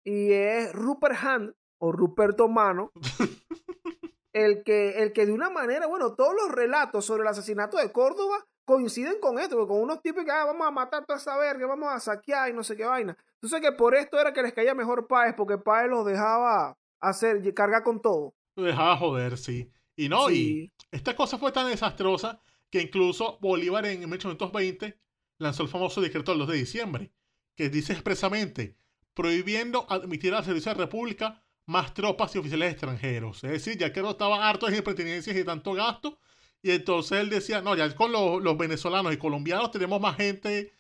[0.05, 2.93] Y es Rupert Hand o Ruperto Mano
[4.33, 7.93] el que, el que de una manera, bueno, todos los relatos sobre el asesinato de
[7.93, 11.67] Córdoba coinciden con esto, con unos tipos que ah, vamos a matar toda esa verga,
[11.67, 13.17] vamos a saquear y no sé qué vaina.
[13.37, 17.55] Entonces que por esto era que les caía mejor Páez, porque Páez los dejaba hacer,
[17.55, 18.35] cargar con todo.
[18.57, 19.73] Dejaba joder, sí.
[19.97, 25.01] Y no, y esta cosa fue tan desastrosa que incluso Bolívar en 1820
[25.39, 27.13] lanzó el famoso decreto del 2 de diciembre,
[27.57, 28.77] que dice expresamente
[29.15, 33.43] prohibiendo admitir al servicio de la República más tropas y oficiales extranjeros.
[33.45, 36.21] Es decir, ya que no estaba harto de impertinencias y tanto gasto,
[36.63, 40.73] y entonces él decía, no, ya con los, venezolanos y colombianos tenemos más gente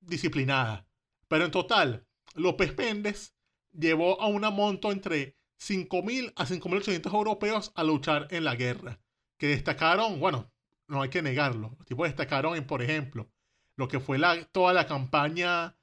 [0.00, 0.86] disciplinada.
[1.28, 3.34] Pero en total, López Péndez
[3.72, 9.00] llevó a una monto entre 5.000 a 5.800 europeos a luchar en la guerra,
[9.36, 10.50] que destacaron, bueno,
[10.86, 13.28] no hay que negarlo, los tipos destacaron en, por ejemplo,
[13.74, 15.76] lo que fue la, toda la campaña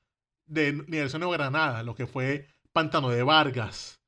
[0.45, 4.01] de Liberación de Granada, lo que fue Pantano de Vargas,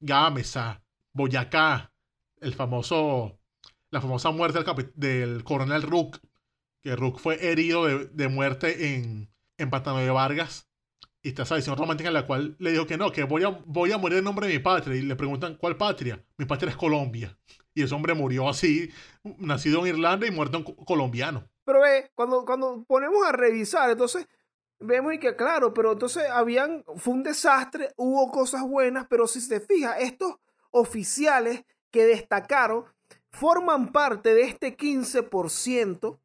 [0.00, 1.92] Gámeza, Boyacá,
[2.40, 3.38] el famoso
[3.92, 4.58] la famosa muerte
[4.94, 6.18] del, coronel Rook,
[6.80, 10.66] que Rook fue herido de, muerte en, en Pantano de Vargas.
[11.22, 13.50] Y está esa visión romántica en la cual le dijo que no, que voy a,
[13.66, 14.96] voy a morir en nombre de mi patria.
[14.96, 16.24] Y le preguntan, ¿cuál patria?
[16.38, 17.38] Mi patria es Colombia.
[17.74, 18.90] Y ese hombre murió así,
[19.38, 21.48] nacido en Irlanda y muerto en colombiano.
[21.64, 24.26] Pero ve, cuando, cuando ponemos a revisar, entonces
[24.80, 29.60] vemos que claro, pero entonces habían, fue un desastre, hubo cosas buenas, pero si se
[29.60, 30.34] fija, estos
[30.70, 32.86] oficiales que destacaron
[33.32, 36.18] forman parte de este 15%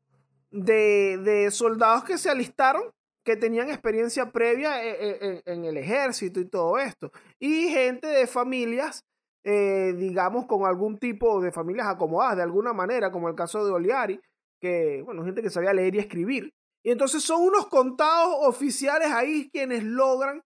[0.51, 2.83] de, de soldados que se alistaron
[3.27, 7.11] que tenían experiencia previa e, e, e, en, el ejército y todo esto.
[7.39, 9.03] Y gente de familias,
[9.43, 13.73] eh, digamos, con algún tipo de familias acomodadas de alguna manera, como el caso de
[13.73, 14.21] Oliari,
[14.61, 16.53] que, bueno, gente que sabía leer y escribir.
[16.81, 20.41] Y entonces son unos contados oficiales ahí quienes logran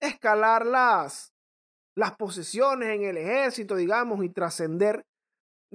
[0.00, 1.34] escalar las,
[1.94, 5.04] las posesiones en el ejército, digamos, y trascender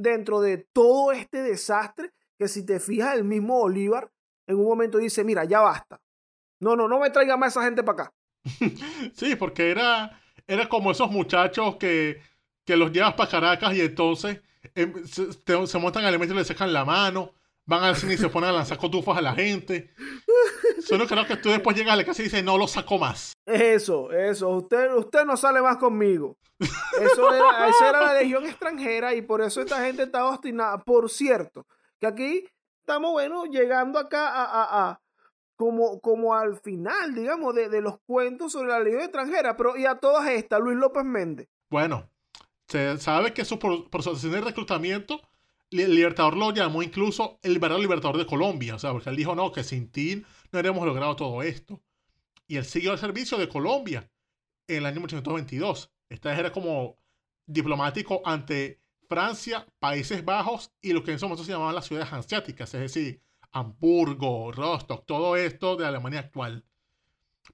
[0.02, 4.12] dentro de todo este desastre que si te fijas el mismo Bolívar
[4.48, 6.02] en un momento dice, mira, ya basta.
[6.60, 8.14] No, no, no me traiga más esa gente para acá.
[9.14, 12.22] sí, porque era, era como esos muchachos que,
[12.66, 14.42] que los llevas para Caracas y entonces
[14.76, 17.34] em, se, montan al y le sacan la mano,
[17.70, 19.94] van al cine y se ponen a lanzar cotufas a la gente.
[20.82, 23.34] Solo creo que tú después llegas a la casa y dices, no lo saco más.
[23.46, 24.50] Eso, eso.
[24.50, 26.36] Usted, usted no sale más conmigo.
[26.60, 30.80] Eso era, esa era la legión extranjera y por eso esta gente estaba obstinada.
[30.80, 31.68] Por cierto,
[32.00, 32.50] que aquí
[32.80, 35.02] estamos, bueno, llegando acá a, a,
[35.56, 39.56] como, como al final, digamos, de, de, los cuentos sobre la legión extranjera.
[39.56, 41.48] Pero y a todas estas, Luis López Méndez.
[41.70, 42.10] Bueno,
[42.68, 45.22] se sabe que su proceso de reclutamiento
[45.72, 49.36] el Libertador lo llamó incluso el verdadero Libertador de Colombia, o sea, porque él dijo,
[49.36, 51.82] no, que sin ti no habríamos logrado todo esto.
[52.48, 54.10] Y él siguió al servicio de Colombia
[54.68, 55.92] en el año 1822.
[56.10, 56.98] Esta era como
[57.46, 62.12] diplomático ante Francia, Países Bajos y lo que en ese momento se llamaban las ciudades
[62.12, 66.64] hanseáticas, es decir, Hamburgo, Rostock, todo esto de Alemania actual.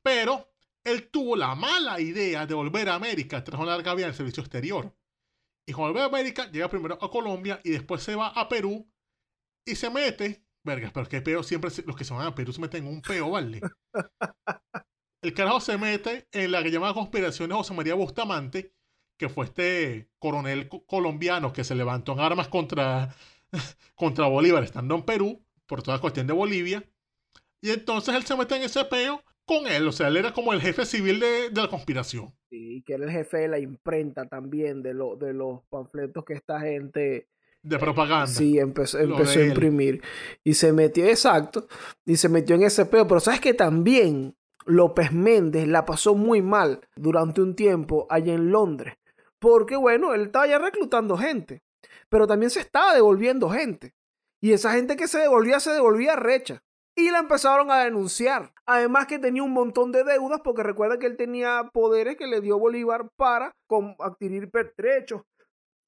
[0.03, 0.51] Pero
[0.83, 4.15] él tuvo la mala idea de volver a América tras una larga vida en el
[4.15, 4.93] servicio exterior.
[5.67, 8.87] Y cuando vuelve a América, llega primero a Colombia y después se va a Perú
[9.65, 10.43] y se mete.
[10.63, 13.01] Vergas, pero que peo siempre los que se van a Perú se meten en un
[13.01, 13.61] peo, ¿vale?
[15.21, 18.73] El carajo se mete en la que llama conspiración de José María Bustamante,
[19.17, 23.15] que fue este coronel colombiano que se levantó en armas contra,
[23.95, 26.83] contra Bolívar estando en Perú, por toda cuestión de Bolivia.
[27.61, 30.53] Y entonces él se mete en ese peo con él, o sea, él era como
[30.53, 32.33] el jefe civil de, de la conspiración.
[32.49, 36.33] Sí, que era el jefe de la imprenta también, de, lo, de los panfletos que
[36.33, 37.29] esta gente...
[37.61, 38.27] De propaganda.
[38.27, 40.01] Sí, empezó, empezó a imprimir.
[40.43, 41.67] Y se metió, exacto,
[42.05, 44.35] y se metió en ese peo, pero sabes que también
[44.65, 48.95] López Méndez la pasó muy mal durante un tiempo allá en Londres,
[49.39, 51.63] porque bueno, él estaba ya reclutando gente,
[52.09, 53.93] pero también se estaba devolviendo gente.
[54.41, 56.63] Y esa gente que se devolvía, se devolvía recha
[56.95, 58.53] y la empezaron a denunciar.
[58.65, 62.41] Además que tenía un montón de deudas porque recuerda que él tenía poderes que le
[62.41, 63.51] dio Bolívar para
[63.99, 65.21] adquirir pertrechos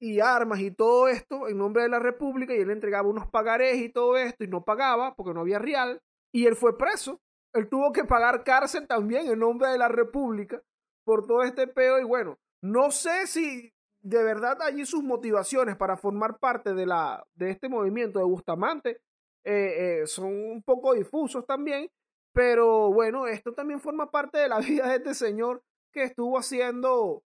[0.00, 3.78] y armas y todo esto en nombre de la República y él entregaba unos pagarés
[3.78, 6.00] y todo esto y no pagaba porque no había real
[6.32, 7.20] y él fue preso.
[7.54, 10.62] Él tuvo que pagar cárcel también en nombre de la República
[11.04, 15.96] por todo este peo y bueno, no sé si de verdad allí sus motivaciones para
[15.96, 19.00] formar parte de, la, de este movimiento de Bustamante
[19.44, 21.90] eh, eh, son un poco difusos también,
[22.32, 25.62] pero bueno, esto también forma parte de la vida de este señor
[25.92, 27.22] que estuvo haciendo,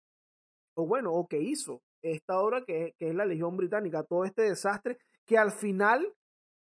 [0.76, 4.98] o bueno, o que hizo esta obra que, es la Legión Británica, todo este desastre
[5.26, 6.12] que al final,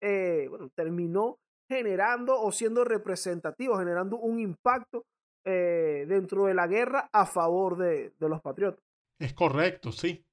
[0.02, 1.38] eh, bueno, terminó
[1.70, 5.06] generando o siendo representativo, generando un impacto
[5.44, 8.84] dentro de la guerra a favor de, los patriotas.
[9.20, 10.26] Es correcto, sí.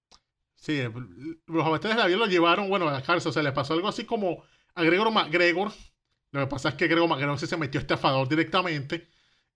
[0.54, 0.80] Sí,
[1.46, 3.88] los habitantes de la lo llevaron, bueno, a la cárcel, o sea, le pasó algo
[3.88, 4.42] así como
[4.74, 5.72] a Gregor MacGregor,
[6.32, 9.08] Lo que pasa es que Grego Magallón se metió estafador directamente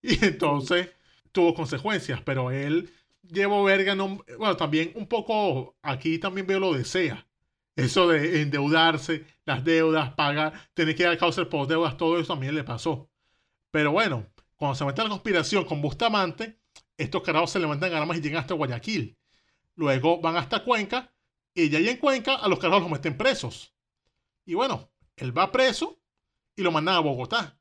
[0.02, 0.90] y entonces
[1.32, 2.90] tuvo consecuencias, pero él
[3.22, 7.26] llevó verga, no, bueno, también un poco, aquí también veo lo desea.
[7.74, 12.54] Eso de endeudarse, las deudas, pagar, tener que dar causa por deudas, todo eso también
[12.54, 13.10] le pasó.
[13.70, 16.58] Pero bueno, cuando se mete la conspiración con Bustamante,
[16.96, 19.18] estos carajos se levantan armas y llegan hasta Guayaquil.
[19.74, 21.12] Luego van hasta Cuenca
[21.54, 23.74] y ya en Cuenca a los carajos los meten presos.
[24.46, 26.00] Y bueno, él va preso
[26.54, 27.58] y lo mandan a Bogotá.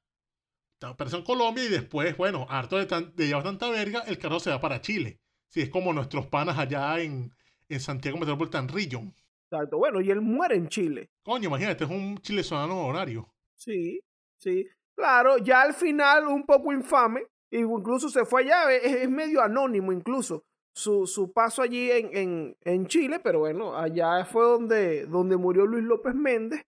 [0.74, 4.40] Está preso en Colombia y después, bueno, harto de, de llevar tanta verga, el carro
[4.40, 5.20] se va para Chile.
[5.50, 7.32] Sí, es como nuestros panas allá en,
[7.70, 9.14] en Santiago Metropolitan Region.
[9.50, 9.78] Exacto.
[9.78, 11.12] Bueno, y él muere en Chile.
[11.24, 13.34] Coño, imagínate, es un chilezonano horario.
[13.56, 14.02] Sí,
[14.38, 14.68] sí.
[14.96, 19.92] Claro, ya al final un poco infame, incluso se fue allá, es, es medio anónimo
[19.92, 20.44] incluso
[20.74, 25.66] su, su paso allí en, en, en, Chile, pero bueno, allá fue donde, donde murió
[25.66, 26.66] Luis López Méndez,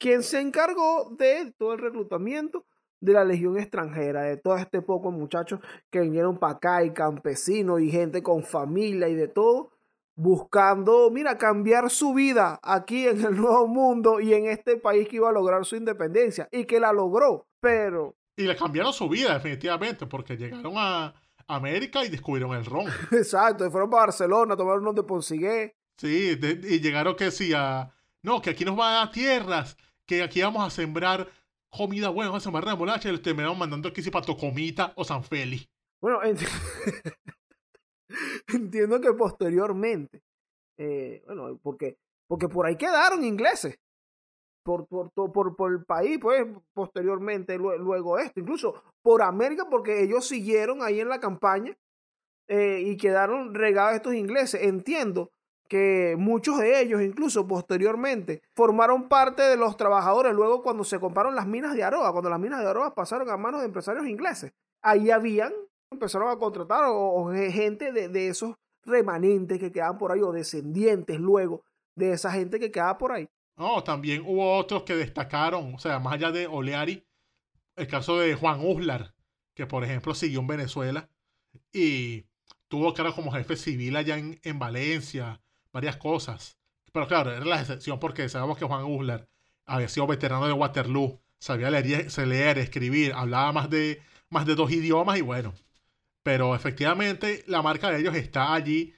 [0.00, 2.64] quien se encargó de todo el reclutamiento
[3.00, 7.80] de la legión extranjera, de todo este poco muchachos que vinieron para acá y campesinos
[7.80, 9.70] y gente con familia y de todo,
[10.16, 15.16] buscando, mira, cambiar su vida aquí en el nuevo mundo y en este país que
[15.16, 18.16] iba a lograr su independencia y que la logró, pero...
[18.36, 21.14] Y le cambiaron su vida definitivamente porque llegaron a
[21.46, 22.86] América y descubrieron el ron.
[23.12, 25.76] Exacto, fueron para Barcelona, tomaron unos de Ponsigué.
[25.98, 27.92] Sí, de, y llegaron que decía,
[28.22, 29.76] no, que aquí nos va a dar tierras,
[30.10, 31.28] que aquí vamos a sembrar
[31.70, 35.04] comida buena, vamos a sembrar remolacha y les terminaron mandando aquí si para Tocomita o
[35.04, 35.70] San Feli.
[36.00, 36.40] Bueno, ent
[38.48, 40.20] entiendo que posteriormente,
[40.78, 41.96] eh, bueno, porque,
[42.26, 43.78] porque por ahí quedaron ingleses.
[44.64, 46.44] Por, por, por, el país, pues
[46.74, 51.74] posteriormente, luego, luego esto, incluso por América, porque ellos siguieron ahí en la campaña
[52.46, 54.62] eh, y quedaron regados estos ingleses.
[54.62, 55.30] Entiendo
[55.70, 61.36] que muchos de ellos, incluso posteriormente, formaron parte de los trabajadores luego cuando se compraron
[61.36, 64.52] las minas de Aroa, cuando las minas de Aroa pasaron a manos de empresarios ingleses.
[64.82, 65.52] Ahí habían,
[65.92, 71.20] empezaron a contratar o, gente de, de, esos remanentes que quedaban por ahí o descendientes
[71.20, 71.62] luego
[71.94, 73.28] de esa gente que quedaba por ahí.
[73.56, 77.06] No, también hubo otros que destacaron, o sea, más allá de Oleari,
[77.76, 79.14] el caso de Juan Uslar,
[79.54, 81.08] que por ejemplo siguió en Venezuela
[81.72, 82.24] y
[82.66, 85.40] tuvo cara como jefe civil allá en, en Valencia,
[85.72, 86.58] varias cosas.
[86.92, 89.28] Pero claro, era la excepción porque sabemos que Juan Uslar
[89.66, 94.70] había sido veterano de Waterloo, sabía leer, leer, escribir, hablaba más de, más de dos
[94.72, 95.54] idiomas y bueno.
[96.22, 98.94] Pero efectivamente la marca de ellos está allí.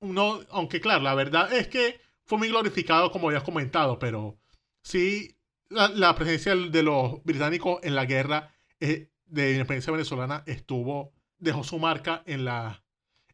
[0.00, 4.36] No, aunque claro, la verdad es que fue muy glorificado como habías comentado, pero
[4.82, 5.36] sí
[5.68, 11.64] la, la presencia de los británicos en la guerra eh, de independencia venezolana estuvo, dejó
[11.64, 12.82] su marca en la,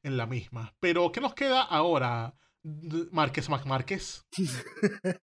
[0.02, 0.74] en la misma.
[0.80, 2.34] Pero, ¿qué nos queda ahora,
[3.10, 4.26] Márquez Márquez?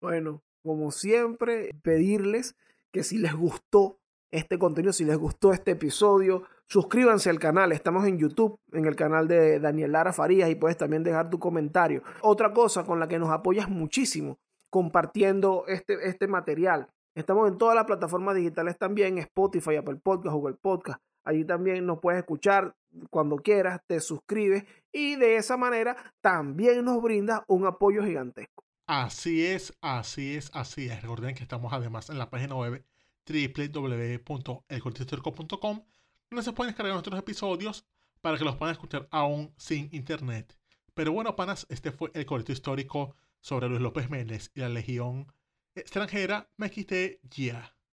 [0.00, 2.56] bueno, como siempre, pedirles
[2.92, 3.98] que si les gustó
[4.32, 7.72] este contenido, si les gustó este episodio, suscríbanse al canal.
[7.72, 11.38] Estamos en YouTube, en el canal de Daniel Lara Farías y puedes también dejar tu
[11.38, 12.02] comentario.
[12.20, 14.38] Otra cosa con la que nos apoyas muchísimo
[14.70, 16.88] compartiendo este, este material.
[17.14, 21.00] Estamos en todas las plataformas digitales también, Spotify, Apple Podcast, Google Podcast.
[21.24, 22.74] Allí también nos puedes escuchar
[23.10, 28.62] cuando quieras, te suscribes y de esa manera también nos brinda un apoyo gigantesco.
[28.86, 31.02] Así es, así es, así es.
[31.02, 32.84] Recuerden que estamos además en la página web
[33.26, 35.82] www.elcortistórico.com
[36.30, 37.86] donde se pueden descargar nuestros episodios
[38.20, 40.58] para que los puedan escuchar aún sin internet.
[40.94, 45.32] Pero bueno, panas, este fue el corito histórico sobre Luis López Méndez y la Legión
[45.74, 46.50] extranjera.
[46.56, 47.73] Me quité ya.